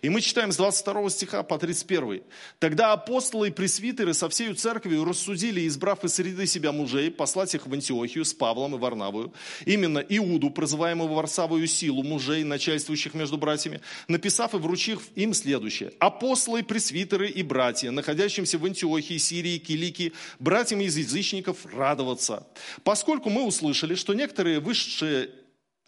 и 0.02 0.08
мы 0.08 0.20
читаем 0.20 0.52
с 0.52 0.56
22 0.56 1.10
стиха 1.10 1.42
по 1.42 1.58
31. 1.58 2.22
«Тогда 2.58 2.92
апостолы 2.92 3.48
и 3.48 3.50
пресвитеры 3.50 4.14
со 4.14 4.28
всей 4.28 4.54
церковью 4.54 5.04
рассудили, 5.04 5.66
избрав 5.66 6.04
из 6.04 6.14
среды 6.14 6.46
себя 6.46 6.72
мужей, 6.72 7.10
послать 7.10 7.54
их 7.54 7.66
в 7.66 7.72
Антиохию 7.72 8.24
с 8.24 8.32
Павлом 8.32 8.74
и 8.74 8.78
Варнавою, 8.78 9.32
именно 9.64 9.98
Иуду, 9.98 10.50
прозываемого 10.50 11.14
Варсавою 11.14 11.66
силу 11.66 12.02
мужей, 12.02 12.44
начальствующих 12.44 13.14
между 13.14 13.38
братьями, 13.38 13.80
написав 14.06 14.54
и 14.54 14.58
вручив 14.58 15.02
им 15.14 15.34
следующее. 15.34 15.92
Апостолы, 15.98 16.62
пресвитеры 16.62 17.28
и 17.28 17.42
братья, 17.42 17.90
находящимся 17.90 18.58
в 18.58 18.64
Антиохии, 18.64 19.18
Сирии, 19.18 19.58
Киликии, 19.58 20.12
братьям 20.38 20.80
из 20.80 20.96
язычников 20.96 21.66
радоваться, 21.66 22.46
поскольку 22.84 23.30
мы 23.30 23.44
услышали, 23.44 23.94
что 23.94 24.14
некоторые 24.14 24.60
высшие 24.60 25.30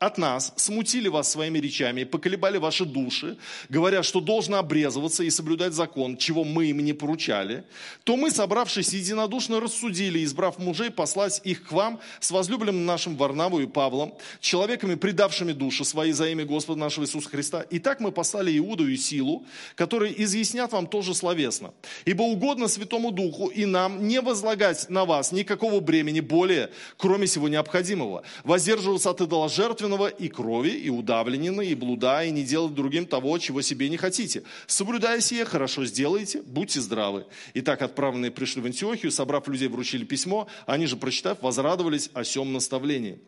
от 0.01 0.17
нас, 0.17 0.55
смутили 0.57 1.09
вас 1.09 1.31
своими 1.31 1.59
речами, 1.59 2.05
поколебали 2.05 2.57
ваши 2.57 2.87
души, 2.87 3.37
говоря, 3.69 4.03
что 4.03 4.21
должно 4.21 4.57
обрезываться 4.57 5.23
и 5.23 5.29
соблюдать 5.29 5.75
закон, 5.75 6.17
чего 6.17 6.43
мы 6.43 6.67
им 6.67 6.81
не 6.81 6.95
поручали, 6.95 7.65
то 8.05 8.17
мы, 8.17 8.31
собравшись 8.31 8.95
единодушно, 8.95 9.61
рассудили, 9.61 10.25
избрав 10.25 10.59
мужей, 10.59 10.91
послать 10.91 11.43
их 11.45 11.65
к 11.65 11.73
вам 11.73 12.01
с 12.19 12.31
возлюбленным 12.31 12.87
нашим 12.87 13.15
Варнаву 13.15 13.61
и 13.61 13.67
Павлом, 13.67 14.15
человеками, 14.41 14.95
предавшими 14.95 15.53
души 15.53 15.85
свои 15.85 16.13
за 16.13 16.31
имя 16.31 16.47
Господа 16.47 16.81
нашего 16.81 17.05
Иисуса 17.05 17.29
Христа. 17.29 17.61
И 17.61 17.79
так 17.79 18.01
мы 18.01 18.11
послали 18.11 18.57
Иуду 18.57 18.89
и 18.89 18.97
Силу, 18.97 19.45
которые 19.75 20.19
изъяснят 20.23 20.73
вам 20.73 20.87
тоже 20.87 21.15
словесно. 21.15 21.75
Ибо 22.07 22.23
угодно 22.23 22.69
Святому 22.69 23.11
Духу 23.11 23.49
и 23.49 23.67
нам 23.67 24.09
не 24.09 24.23
возлагать 24.23 24.89
на 24.89 25.05
вас 25.05 25.31
никакого 25.31 25.81
бремени 25.81 26.21
более, 26.21 26.71
кроме 26.97 27.27
всего 27.27 27.49
необходимого, 27.51 28.23
воздерживаться 28.45 29.11
от 29.11 29.21
идоложертвенного 29.21 29.90
собственного 29.91 30.09
и 30.09 30.29
крови, 30.29 30.71
и 30.71 30.91
удавленины, 30.91 31.67
и 31.67 31.75
блуда, 31.75 32.25
и 32.25 32.31
не 32.31 32.45
делать 32.45 32.75
другим 32.75 33.07
того, 33.07 33.39
чего 33.39 33.63
себе 33.63 33.89
не 33.89 33.97
хотите. 33.97 34.43
Соблюдая 34.67 35.21
сие, 35.21 35.45
хорошо 35.45 35.85
сделайте, 35.85 36.43
будьте 36.43 36.81
здравы. 36.81 37.27
Итак, 37.55 37.83
отправленные 37.83 38.31
пришли 38.31 38.63
в 38.63 38.67
Антиохию, 38.67 39.11
собрав 39.11 39.49
людей, 39.49 39.69
вручили 39.69 40.05
письмо, 40.05 40.47
они 40.67 40.87
же, 40.87 40.97
прочитав, 40.97 41.43
возрадовались 41.43 42.11
о 42.15 42.25
сем 42.25 42.53
наставлении. 42.53 43.19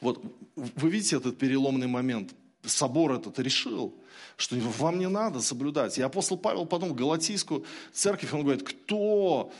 Вот, 0.00 0.22
вы 0.56 0.90
видите 0.90 1.16
этот 1.16 1.38
переломный 1.38 1.86
момент? 1.86 2.30
Собор 2.64 3.12
этот 3.12 3.38
решил, 3.38 3.94
что 4.36 4.56
вам 4.78 4.98
не 4.98 5.08
надо 5.08 5.40
соблюдать. 5.40 5.98
И 5.98 6.02
апостол 6.02 6.36
Павел 6.36 6.66
потом 6.66 6.90
в 6.90 6.94
Галатийскую 6.94 7.64
церковь, 7.92 8.32
он 8.34 8.42
говорит, 8.42 8.62
кто 8.62 9.50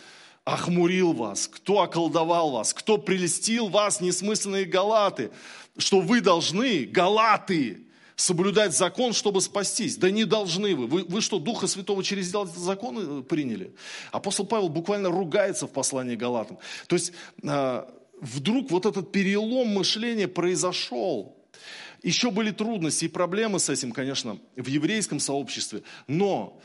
охмурил 0.52 1.12
вас, 1.12 1.48
кто 1.48 1.80
околдовал 1.80 2.50
вас, 2.50 2.74
кто 2.74 2.98
прелестил 2.98 3.68
вас, 3.68 4.00
несмысленные 4.00 4.64
галаты, 4.64 5.30
что 5.78 6.00
вы 6.00 6.20
должны, 6.20 6.84
галаты, 6.84 7.84
соблюдать 8.16 8.76
закон, 8.76 9.12
чтобы 9.12 9.40
спастись. 9.40 9.96
Да 9.96 10.10
не 10.10 10.24
должны 10.24 10.74
вы. 10.76 10.86
Вы, 10.86 11.04
вы 11.04 11.20
что, 11.20 11.38
Духа 11.38 11.66
Святого 11.66 12.04
через 12.04 12.26
закон 12.26 13.24
приняли? 13.24 13.72
Апостол 14.12 14.46
Павел 14.46 14.68
буквально 14.68 15.08
ругается 15.08 15.66
в 15.66 15.72
послании 15.72 16.16
Галатам. 16.16 16.58
То 16.86 16.96
есть 16.96 17.12
а, 17.44 17.88
вдруг 18.20 18.70
вот 18.70 18.86
этот 18.86 19.12
перелом 19.12 19.68
мышления 19.68 20.28
произошел. 20.28 21.36
Еще 22.02 22.30
были 22.30 22.50
трудности 22.50 23.06
и 23.06 23.08
проблемы 23.08 23.58
с 23.58 23.68
этим, 23.68 23.92
конечно, 23.92 24.38
в 24.56 24.66
еврейском 24.66 25.20
сообществе. 25.20 25.82
Но 26.06 26.60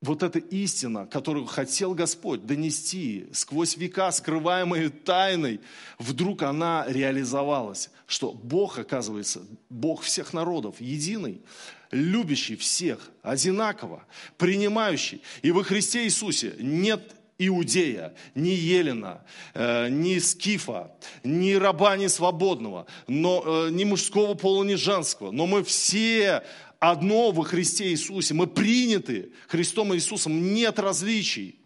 вот 0.00 0.22
эта 0.22 0.38
истина, 0.38 1.06
которую 1.06 1.44
хотел 1.46 1.94
Господь 1.94 2.46
донести 2.46 3.28
сквозь 3.32 3.76
века, 3.76 4.10
скрываемые 4.10 4.88
тайной, 4.88 5.60
вдруг 5.98 6.42
она 6.42 6.86
реализовалась, 6.88 7.90
что 8.06 8.32
Бог, 8.32 8.78
оказывается, 8.78 9.42
Бог 9.68 10.02
всех 10.02 10.32
народов, 10.32 10.80
единый, 10.80 11.42
любящий 11.90 12.56
всех, 12.56 13.10
одинаково, 13.22 14.04
принимающий. 14.38 15.22
И 15.42 15.50
во 15.50 15.62
Христе 15.62 16.04
Иисусе 16.04 16.54
нет 16.58 17.14
Иудея, 17.36 18.14
ни 18.34 18.50
Елена, 18.50 19.22
э, 19.54 19.88
ни 19.88 20.18
Скифа, 20.18 20.92
ни 21.24 21.54
раба, 21.54 21.96
ни 21.96 22.06
свободного, 22.06 22.86
но, 23.06 23.42
э, 23.44 23.70
ни 23.70 23.84
мужского 23.84 24.34
пола, 24.34 24.62
ни 24.64 24.74
женского. 24.74 25.30
Но 25.30 25.46
мы 25.46 25.64
все 25.64 26.42
одно 26.80 27.30
во 27.30 27.44
Христе 27.44 27.90
Иисусе. 27.90 28.34
Мы 28.34 28.48
приняты 28.48 29.32
Христом 29.46 29.94
Иисусом. 29.94 30.52
Нет 30.52 30.78
различий. 30.80 31.60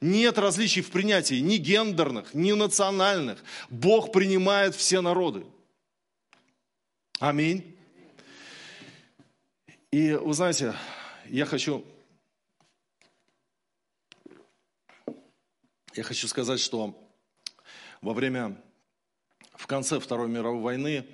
Нет 0.00 0.38
различий 0.38 0.82
в 0.82 0.90
принятии 0.90 1.36
ни 1.36 1.56
гендерных, 1.56 2.34
ни 2.34 2.52
национальных. 2.52 3.44
Бог 3.70 4.10
принимает 4.10 4.74
все 4.74 5.00
народы. 5.00 5.46
Аминь. 7.20 7.76
И 9.92 10.12
вы 10.12 10.34
знаете, 10.34 10.74
я 11.26 11.46
хочу, 11.46 11.84
я 15.94 16.02
хочу 16.02 16.26
сказать, 16.26 16.58
что 16.58 16.98
во 18.00 18.12
время, 18.12 18.60
в 19.54 19.66
конце 19.68 20.00
Второй 20.00 20.28
мировой 20.28 20.60
войны, 20.60 21.06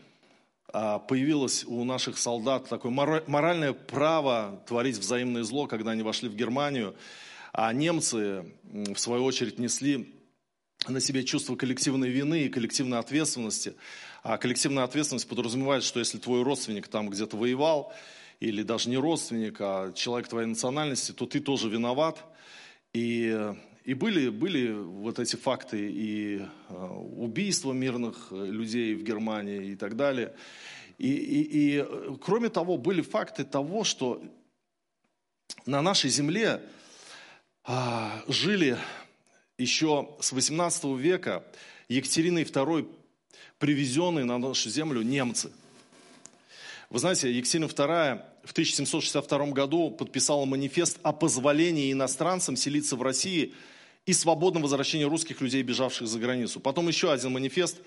появилось 0.73 1.65
у 1.67 1.85
наших 1.85 2.19
солдат 2.19 2.69
такое 2.69 2.93
моральное 2.93 3.73
право 3.73 4.63
творить 4.67 4.97
взаимное 4.97 5.43
зло, 5.43 5.67
когда 5.67 5.93
они 5.93 6.03
вошли 6.03 6.29
в 6.29 6.35
Германию, 6.35 6.95
а 7.53 7.73
немцы, 7.73 8.45
в 8.63 8.97
свою 8.97 9.25
очередь, 9.25 9.59
несли 9.59 10.15
на 10.89 11.01
себе 11.01 11.25
чувство 11.25 11.57
коллективной 11.57 12.09
вины 12.09 12.43
и 12.43 12.49
коллективной 12.49 12.99
ответственности. 12.99 13.75
А 14.23 14.39
коллективная 14.39 14.85
ответственность 14.85 15.29
подразумевает, 15.29 15.83
что 15.83 15.99
если 15.99 16.19
твой 16.19 16.43
родственник 16.43 16.89
там 16.89 17.11
где-то 17.11 17.37
воевал, 17.37 17.93
или 18.41 18.63
даже 18.63 18.89
не 18.89 18.97
родственник, 18.97 19.57
а 19.61 19.93
человек 19.93 20.29
твоей 20.29 20.47
национальности, 20.47 21.13
то 21.13 21.27
ты 21.27 21.41
тоже 21.41 21.69
виноват. 21.69 22.25
И 22.95 23.55
и 23.85 23.95
были, 23.95 24.29
были 24.29 24.73
вот 24.73 25.19
эти 25.19 25.37
факты 25.37 25.91
и 25.91 26.39
э, 26.39 26.75
убийства 26.75 27.73
мирных 27.73 28.29
э, 28.31 28.47
людей 28.47 28.95
в 28.95 29.03
Германии 29.03 29.73
и 29.73 29.77
так 29.77 29.97
далее. 29.97 30.35
И, 30.99 31.13
и, 31.13 31.43
и 31.43 31.85
э, 31.87 32.17
кроме 32.21 32.51
того, 32.51 32.77
были 32.77 33.01
факты 33.01 33.45
того, 33.45 33.85
что 33.85 34.23
на 35.67 35.83
нашей 35.83 36.11
земле 36.11 36.63
а, 37.65 38.23
жили 38.29 38.79
еще 39.59 40.17
с 40.21 40.33
18 40.33 40.85
века 40.99 41.45
Екатериной 41.89 42.45
II 42.45 42.89
привезенные 43.59 44.25
на 44.25 44.39
нашу 44.39 44.71
землю 44.71 45.03
немцы. 45.03 45.53
Вы 46.91 46.99
знаете, 46.99 47.31
Екатерина 47.31 47.67
II 47.67 48.21
в 48.43 48.51
1762 48.51 49.47
году 49.53 49.93
подписала 49.93 50.45
манифест 50.45 50.99
о 51.05 51.13
позволении 51.13 51.93
иностранцам 51.93 52.57
селиться 52.57 52.97
в 52.97 53.03
России 53.03 53.55
и 54.07 54.13
свободном 54.13 54.63
возвращении 54.63 55.05
русских 55.05 55.41
людей, 55.41 55.63
бежавших 55.63 56.09
за 56.09 56.19
границу. 56.19 56.59
Потом 56.59 56.89
еще 56.89 57.13
один 57.13 57.31
манифест 57.31 57.79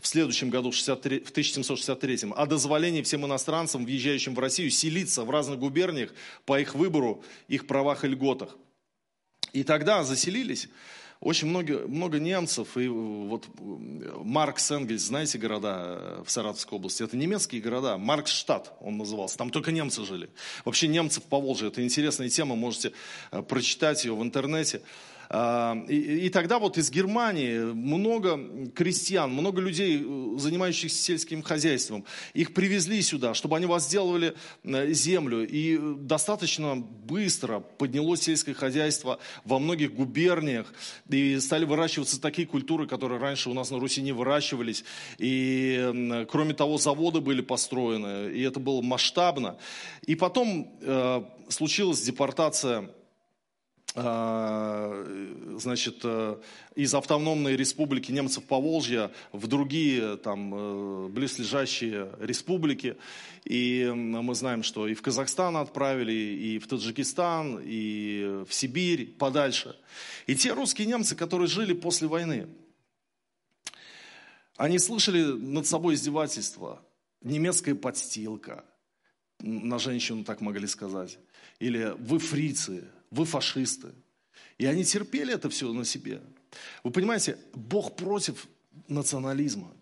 в 0.00 0.06
следующем 0.06 0.48
году, 0.48 0.70
в 0.70 0.80
1763, 0.80 2.30
о 2.36 2.46
дозволении 2.46 3.02
всем 3.02 3.26
иностранцам, 3.26 3.84
въезжающим 3.84 4.36
в 4.36 4.38
Россию, 4.38 4.70
селиться 4.70 5.24
в 5.24 5.30
разных 5.30 5.58
губерниях 5.58 6.14
по 6.44 6.60
их 6.60 6.76
выбору, 6.76 7.24
их 7.48 7.66
правах 7.66 8.04
и 8.04 8.08
льготах. 8.08 8.56
И 9.52 9.64
тогда 9.64 10.04
заселились 10.04 10.68
очень 11.22 11.46
много, 11.46 11.86
много 11.86 12.18
немцев, 12.18 12.76
и 12.76 12.88
вот 12.88 13.46
Маркс, 13.58 14.72
Энгельс, 14.72 15.02
знаете 15.02 15.38
города 15.38 16.22
в 16.26 16.30
Саратовской 16.30 16.76
области? 16.76 17.04
Это 17.04 17.16
немецкие 17.16 17.62
города, 17.62 17.96
Марксштадт 17.96 18.72
он 18.80 18.98
назывался, 18.98 19.38
там 19.38 19.50
только 19.50 19.70
немцы 19.70 20.04
жили. 20.04 20.28
Вообще 20.64 20.88
немцев 20.88 21.22
по 21.22 21.40
Волжье, 21.40 21.68
это 21.68 21.82
интересная 21.82 22.28
тема, 22.28 22.56
можете 22.56 22.92
э, 23.30 23.40
прочитать 23.42 24.04
ее 24.04 24.16
в 24.16 24.22
интернете. 24.22 24.82
А, 25.34 25.82
и, 25.88 26.28
тогда 26.28 26.58
вот 26.58 26.76
из 26.76 26.90
Германии 26.90 27.58
много 27.72 28.68
крестьян, 28.74 29.32
много 29.32 29.62
людей, 29.62 29.98
э, 29.98 30.38
занимающихся 30.38 31.02
сельским 31.02 31.42
хозяйством, 31.42 32.04
их 32.34 32.52
привезли 32.52 33.00
сюда, 33.00 33.32
чтобы 33.32 33.56
они 33.56 33.64
возделывали 33.64 34.34
э, 34.62 34.92
землю. 34.92 35.48
И 35.48 35.78
достаточно 35.96 36.76
быстро 36.76 37.60
поднялось 37.60 38.20
сельское 38.20 38.52
хозяйство 38.52 39.20
во 39.46 39.58
многих 39.58 39.94
губерниях. 39.94 40.74
И 41.08 41.40
стали 41.40 41.64
выращиваться 41.64 42.20
такие 42.20 42.46
культуры, 42.46 42.86
которые 42.86 43.18
раньше 43.18 43.48
у 43.48 43.54
нас 43.54 43.70
на 43.70 43.78
Руси 43.78 44.02
не 44.02 44.12
выращивались. 44.12 44.84
И 45.16 46.26
кроме 46.30 46.52
того, 46.52 46.76
заводы 46.76 47.22
были 47.22 47.40
построены, 47.40 48.30
и 48.32 48.42
это 48.42 48.60
было 48.60 48.82
масштабно. 48.82 49.56
И 50.04 50.14
потом 50.14 50.70
э, 50.82 51.22
случилась 51.48 52.02
депортация 52.02 52.90
значит, 53.94 56.00
э, 56.02 56.36
из 56.74 56.94
автономной 56.94 57.56
республики 57.56 58.10
немцев 58.10 58.44
Поволжья 58.44 59.10
в 59.32 59.46
другие 59.46 60.16
там 60.16 60.54
э, 60.54 61.08
близлежащие 61.08 62.10
республики. 62.18 62.96
И 63.44 63.92
мы 63.94 64.34
знаем, 64.34 64.62
что 64.62 64.88
и 64.88 64.94
в 64.94 65.02
Казахстан 65.02 65.58
отправили, 65.58 66.12
и 66.12 66.58
в 66.58 66.68
Таджикистан, 66.68 67.60
и 67.62 68.44
в 68.48 68.54
Сибирь, 68.54 69.14
подальше. 69.18 69.76
И 70.26 70.36
те 70.36 70.52
русские 70.52 70.86
немцы, 70.86 71.14
которые 71.14 71.48
жили 71.48 71.74
после 71.74 72.08
войны, 72.08 72.48
они 74.56 74.78
слышали 74.78 75.22
над 75.22 75.66
собой 75.66 75.96
издевательства, 75.96 76.82
немецкая 77.20 77.74
подстилка, 77.74 78.64
на 79.40 79.78
женщину 79.78 80.24
так 80.24 80.40
могли 80.40 80.66
сказать, 80.66 81.18
или 81.58 81.94
вы 81.98 82.18
фрицы, 82.18 82.84
вы 83.12 83.26
фашисты. 83.26 83.92
И 84.58 84.66
они 84.66 84.84
терпели 84.84 85.34
это 85.34 85.48
все 85.50 85.72
на 85.72 85.84
себе. 85.84 86.20
Вы 86.82 86.90
понимаете, 86.90 87.38
Бог 87.52 87.94
против 87.94 88.48
национализма. 88.88 89.72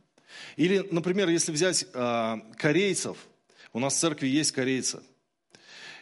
Или, 0.56 0.86
например, 0.90 1.28
если 1.28 1.52
взять 1.52 1.86
э, 1.92 2.36
корейцев, 2.56 3.16
у 3.72 3.78
нас 3.78 3.94
в 3.94 3.98
церкви 3.98 4.26
есть 4.26 4.52
корейцы. 4.52 5.00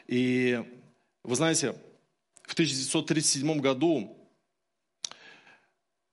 И 0.06 0.62
вы 1.22 1.36
знаете, 1.36 1.74
в 2.42 2.52
1937 2.54 3.60
году 3.60 4.16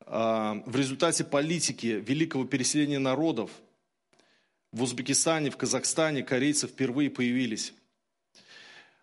э, 0.01 0.61
в 0.65 0.75
результате 0.75 1.23
политики 1.23 2.03
великого 2.05 2.45
переселения 2.45 2.99
народов 2.99 3.51
в 4.73 4.83
Узбекистане, 4.83 5.49
в 5.49 5.57
Казахстане 5.57 6.23
корейцы 6.23 6.67
впервые 6.67 7.09
появились. 7.09 7.73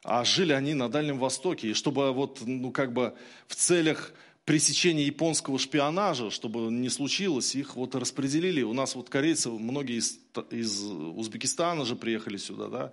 А 0.03 0.25
жили 0.25 0.53
они 0.53 0.75
на 0.75 0.89
Дальнем 0.89 1.19
Востоке. 1.19 1.71
И 1.71 1.75
чтобы 1.75 2.13
вот, 2.13 2.41
ну, 2.45 2.73
как 2.73 2.93
бы 2.93 3.15
в 3.47 3.55
целях 3.55 4.13
пресечения 4.45 5.05
японского 5.05 5.59
шпионажа, 5.59 6.31
чтобы 6.31 6.73
не 6.73 6.89
случилось, 6.89 7.55
их 7.55 7.77
вот 7.77 7.95
распределили. 7.95 8.63
У 8.63 8.73
нас 8.73 8.95
вот 8.97 9.09
корейцы, 9.09 9.51
многие 9.51 9.99
из, 9.99 10.19
из 10.51 10.83
Узбекистана 10.83 11.85
же 11.85 11.95
приехали 11.95 12.37
сюда, 12.37 12.69
да. 12.69 12.93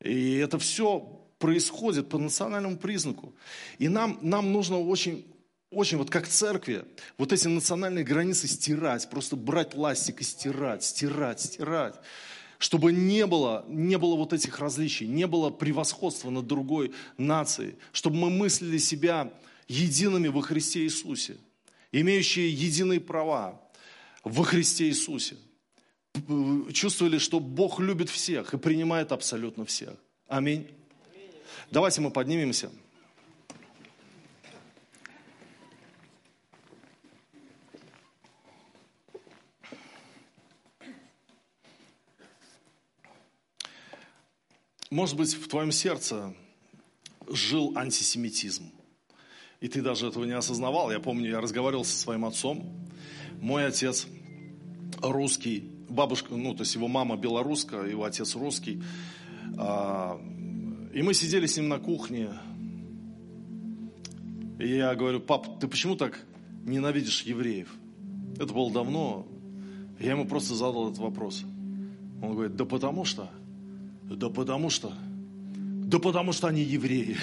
И 0.00 0.36
это 0.36 0.58
все 0.58 1.00
происходит 1.38 2.08
по 2.08 2.18
национальному 2.18 2.76
признаку. 2.76 3.34
И 3.78 3.88
нам, 3.88 4.18
нам 4.22 4.52
нужно 4.52 4.78
очень, 4.78 5.26
очень, 5.70 5.96
вот 5.96 6.10
как 6.10 6.28
церкви, 6.28 6.84
вот 7.18 7.32
эти 7.32 7.48
национальные 7.48 8.04
границы 8.04 8.46
стирать, 8.46 9.10
просто 9.10 9.34
брать 9.34 9.70
пластик 9.70 10.20
и 10.20 10.24
стирать, 10.24 10.84
стирать, 10.84 11.40
стирать 11.40 11.96
чтобы 12.62 12.92
не 12.92 13.26
было, 13.26 13.64
не 13.66 13.98
было 13.98 14.14
вот 14.14 14.32
этих 14.32 14.60
различий, 14.60 15.08
не 15.08 15.26
было 15.26 15.50
превосходства 15.50 16.30
над 16.30 16.46
другой 16.46 16.92
нацией, 17.18 17.74
чтобы 17.90 18.18
мы 18.18 18.30
мыслили 18.30 18.78
себя 18.78 19.32
едиными 19.66 20.28
во 20.28 20.42
Христе 20.42 20.84
Иисусе, 20.84 21.38
имеющие 21.90 22.48
единые 22.48 23.00
права 23.00 23.60
во 24.22 24.44
Христе 24.44 24.86
Иисусе. 24.86 25.36
Чувствовали, 26.72 27.18
что 27.18 27.40
Бог 27.40 27.80
любит 27.80 28.08
всех 28.08 28.54
и 28.54 28.58
принимает 28.58 29.10
абсолютно 29.10 29.64
всех. 29.64 29.94
Аминь. 30.28 30.68
Давайте 31.72 32.00
мы 32.00 32.12
поднимемся. 32.12 32.70
Может 44.92 45.16
быть, 45.16 45.32
в 45.32 45.48
твоем 45.48 45.72
сердце 45.72 46.34
жил 47.26 47.72
антисемитизм. 47.74 48.70
И 49.58 49.68
ты 49.68 49.80
даже 49.80 50.06
этого 50.06 50.26
не 50.26 50.32
осознавал. 50.32 50.92
Я 50.92 51.00
помню, 51.00 51.30
я 51.30 51.40
разговаривал 51.40 51.86
со 51.86 51.96
своим 51.96 52.26
отцом. 52.26 52.70
Мой 53.40 53.64
отец 53.64 54.06
русский, 55.00 55.70
бабушка, 55.88 56.34
ну, 56.34 56.52
то 56.52 56.60
есть 56.60 56.74
его 56.74 56.88
мама 56.88 57.16
белорусская, 57.16 57.86
его 57.86 58.04
отец 58.04 58.36
русский. 58.36 58.82
А, 59.56 60.20
и 60.92 61.00
мы 61.00 61.14
сидели 61.14 61.46
с 61.46 61.56
ним 61.56 61.70
на 61.70 61.78
кухне. 61.78 62.28
И 64.58 64.76
я 64.76 64.94
говорю, 64.94 65.20
пап, 65.20 65.58
ты 65.58 65.68
почему 65.68 65.96
так 65.96 66.22
ненавидишь 66.66 67.22
евреев? 67.22 67.74
Это 68.36 68.52
было 68.52 68.70
давно. 68.70 69.26
Я 69.98 70.10
ему 70.10 70.26
просто 70.26 70.54
задал 70.54 70.90
этот 70.90 70.98
вопрос. 70.98 71.44
Он 72.20 72.34
говорит, 72.34 72.56
да 72.56 72.66
потому 72.66 73.06
что– 73.06 73.30
да 74.16 74.28
потому 74.28 74.70
что, 74.70 74.92
да 75.56 75.98
потому 75.98 76.32
что 76.32 76.48
они 76.48 76.62
евреи. 76.62 77.16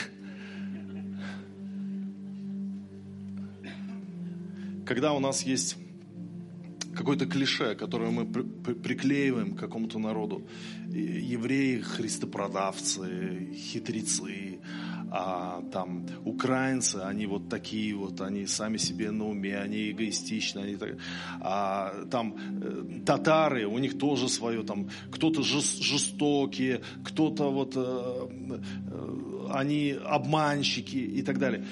Когда 4.86 5.14
у 5.14 5.20
нас 5.20 5.44
есть 5.44 5.78
какое-то 6.96 7.26
клише, 7.26 7.76
которое 7.76 8.12
мы 8.12 8.26
приклеиваем 8.26 9.56
к 9.56 9.60
какому-то 9.60 10.00
народу, 10.00 10.48
евреи 10.88 11.80
христопродавцы, 11.80 13.54
хитрецы, 13.56 14.60
а 15.12 15.64
там 15.72 16.06
украинцы, 16.26 16.98
они 16.98 17.26
вот 17.26 17.50
такие 17.50 17.96
вот, 17.96 18.22
они 18.22 18.46
сами 18.46 18.78
себе 18.78 19.12
на 19.12 19.28
уме, 19.28 19.58
они 19.58 19.92
эгоистичны, 19.92 20.60
они 20.60 20.76
так, 20.76 20.98
а 21.42 22.06
там 22.12 22.36
э, 22.62 23.02
татары, 23.06 23.66
у 23.66 23.78
них 23.80 23.98
тоже 23.98 24.30
свое, 24.30 24.64
там 24.64 24.90
кто-то 25.12 25.42
жестокие, 25.42 26.82
кто-то 27.04 27.52
вот, 27.52 27.74
э, 27.76 27.80
э, 27.80 29.48
они 29.52 29.96
обманщики 30.06 30.98
и 30.98 31.22
так 31.22 31.40
далее. 31.40 31.66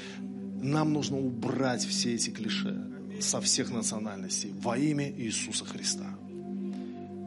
Нам 0.62 0.94
нужно 0.94 1.18
убрать 1.18 1.86
все 1.86 2.16
эти 2.16 2.32
клише 2.32 2.76
со 3.20 3.42
всех 3.42 3.72
национальностей 3.72 4.54
во 4.62 4.78
имя 4.78 5.12
Иисуса 5.12 5.66
Христа. 5.66 6.18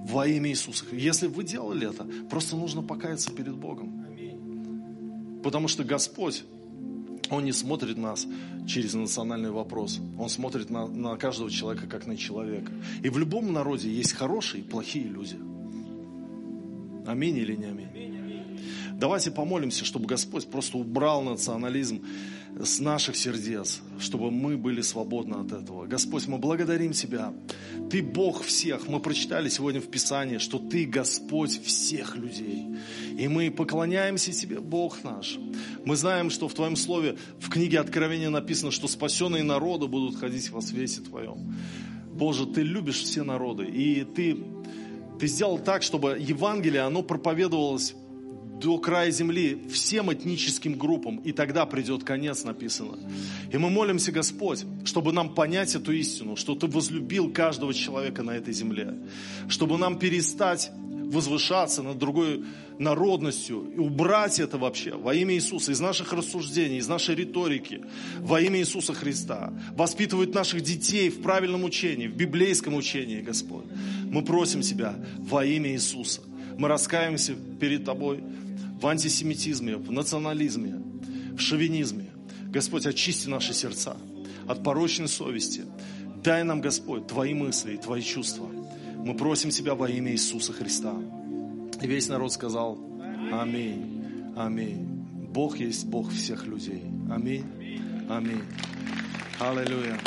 Во 0.09 0.27
имя 0.27 0.51
Иисуса. 0.51 0.85
Если 0.93 1.29
вы 1.29 1.45
делали 1.45 1.89
это, 1.89 2.05
просто 2.29 2.57
нужно 2.57 2.83
покаяться 2.83 3.31
перед 3.31 3.55
Богом. 3.55 4.00
Потому 5.43 5.69
что 5.69 5.85
Господь, 5.85 6.45
Он 7.31 7.45
не 7.45 7.53
смотрит 7.53 7.97
нас 7.97 8.27
через 8.67 8.95
национальный 8.95 9.51
вопрос. 9.51 10.01
Он 10.19 10.29
смотрит 10.29 10.71
на, 10.71 10.87
на 10.87 11.17
каждого 11.17 11.51
человека 11.51 11.87
как 11.87 12.07
на 12.07 12.17
человека. 12.17 12.73
И 13.03 13.09
в 13.09 13.19
любом 13.19 13.53
народе 13.53 13.91
есть 13.91 14.13
хорошие 14.13 14.63
и 14.63 14.67
плохие 14.67 15.05
люди. 15.05 15.37
Аминь 17.07 17.37
или 17.37 17.57
не 17.57 17.65
аминь? 17.67 17.89
Давайте 18.93 19.31
помолимся, 19.31 19.87
чтобы 19.87 20.07
Господь 20.07 20.47
просто 20.47 20.77
убрал 20.77 21.23
национализм 21.23 22.05
с 22.59 22.81
наших 22.81 23.17
сердец, 23.17 23.81
чтобы 23.99 24.31
мы 24.31 24.57
были 24.57 24.83
свободны 24.83 25.35
от 25.35 25.53
этого. 25.53 25.87
Господь, 25.87 26.27
мы 26.27 26.39
благодарим 26.39 26.93
Тебя. 26.93 27.33
Ты 27.91 28.03
Бог 28.03 28.43
всех. 28.43 28.89
Мы 28.89 29.01
прочитали 29.01 29.49
сегодня 29.49 29.81
в 29.81 29.89
Писании, 29.89 30.39
что 30.39 30.59
Ты 30.59 30.85
Господь 30.85 31.63
всех 31.63 32.17
людей. 32.17 32.67
И 33.19 33.29
мы 33.29 33.51
поклоняемся 33.51 34.33
Тебе, 34.33 34.61
Бог 34.61 35.05
наш. 35.05 35.39
Мы 35.85 35.97
знаем, 35.97 36.31
что 36.31 36.49
в 36.49 36.55
Твоем 36.55 36.77
Слове, 36.77 37.17
в 37.39 37.49
книге 37.49 37.81
Откровения 37.81 38.31
написано, 38.31 38.71
что 38.71 38.89
спасенные 38.89 39.43
народы 39.43 39.87
будут 39.87 40.17
ходить 40.17 40.51
во 40.51 40.61
свете 40.61 41.01
Твоем. 41.01 41.55
Боже, 42.13 42.47
Ты 42.47 42.63
любишь 42.63 43.03
все 43.03 43.23
народы, 43.23 43.65
и 43.65 44.05
Ты, 44.05 44.37
ты 45.19 45.27
сделал 45.27 45.59
так, 45.59 45.83
чтобы 45.83 46.19
Евангелие, 46.19 46.83
оно 46.83 47.03
проповедовалось 47.03 47.95
до 48.61 48.79
края 48.79 49.11
земли 49.11 49.63
всем 49.71 50.13
этническим 50.13 50.75
группам, 50.75 51.17
и 51.19 51.33
тогда 51.33 51.67
придет 51.67 52.05
конец, 52.05 52.45
написано. 52.45 52.99
И 53.53 53.57
мы 53.57 53.71
молимся, 53.71 54.13
Господь, 54.13 54.65
чтобы 54.85 55.13
нам 55.13 55.35
понять 55.35 55.75
эту 55.75 55.93
истину, 55.93 56.37
что 56.37 56.55
Ты 56.55 56.67
возлюбил 56.67 57.33
каждого 57.33 57.73
человека 57.75 58.23
на 58.23 58.33
этой 58.33 58.53
земле, 58.53 58.95
чтобы 59.49 59.79
нам 59.79 59.99
перестать 59.99 60.71
возвышаться 61.11 61.83
над 61.83 61.99
другой 61.99 62.45
народностью 62.79 63.73
и 63.75 63.79
убрать 63.79 64.39
это 64.39 64.59
вообще 64.59 64.95
во 64.95 65.13
имя 65.13 65.35
Иисуса 65.35 65.73
из 65.73 65.81
наших 65.81 66.13
рассуждений, 66.13 66.79
из 66.79 66.89
нашей 66.89 67.17
риторики, 67.17 67.83
во 68.21 68.41
имя 68.41 68.61
Иисуса 68.61 68.95
Христа. 68.95 69.53
Воспитывать 69.75 70.35
наших 70.35 70.63
детей 70.63 71.11
в 71.11 71.21
правильном 71.21 71.65
учении, 71.65 72.07
в 72.07 72.15
библейском 72.15 72.75
учении, 72.75 73.21
Господь. 73.21 73.67
Мы 74.05 74.25
просим 74.25 74.61
Тебя 74.61 74.95
во 75.19 75.45
имя 75.45 75.73
Иисуса. 75.73 76.23
Мы 76.57 76.69
раскаиваемся 76.69 77.35
перед 77.59 77.85
Тобой 77.85 78.23
в 78.81 78.87
антисемитизме, 78.87 79.77
в 79.77 79.93
национализме, 79.93 80.81
в 81.33 81.39
шовинизме. 81.39 82.11
Господь, 82.47 82.87
очисти 82.87 83.29
наши 83.29 83.53
сердца 83.55 83.97
от 84.49 84.63
порочной 84.63 85.09
совести. 85.09 85.63
Дай 86.23 86.43
нам, 86.45 86.61
Господь, 86.61 87.07
Твои 87.07 87.35
мысли 87.35 87.75
и 87.75 87.77
Твои 87.77 88.03
чувства. 88.03 88.47
Мы 88.47 89.15
просим 89.17 89.51
Тебя 89.51 89.75
во 89.75 89.89
имя 89.89 90.13
Иисуса 90.13 90.53
Христа. 90.53 90.95
И 91.81 91.87
весь 91.87 92.09
народ 92.09 92.33
сказал 92.33 92.79
Аминь. 93.33 94.05
Аминь. 94.37 94.87
Бог 95.33 95.59
есть 95.59 95.87
Бог 95.87 96.11
всех 96.11 96.47
людей. 96.47 96.83
Аминь. 97.11 97.47
Аминь. 98.09 98.43
Аллилуйя. 99.39 99.99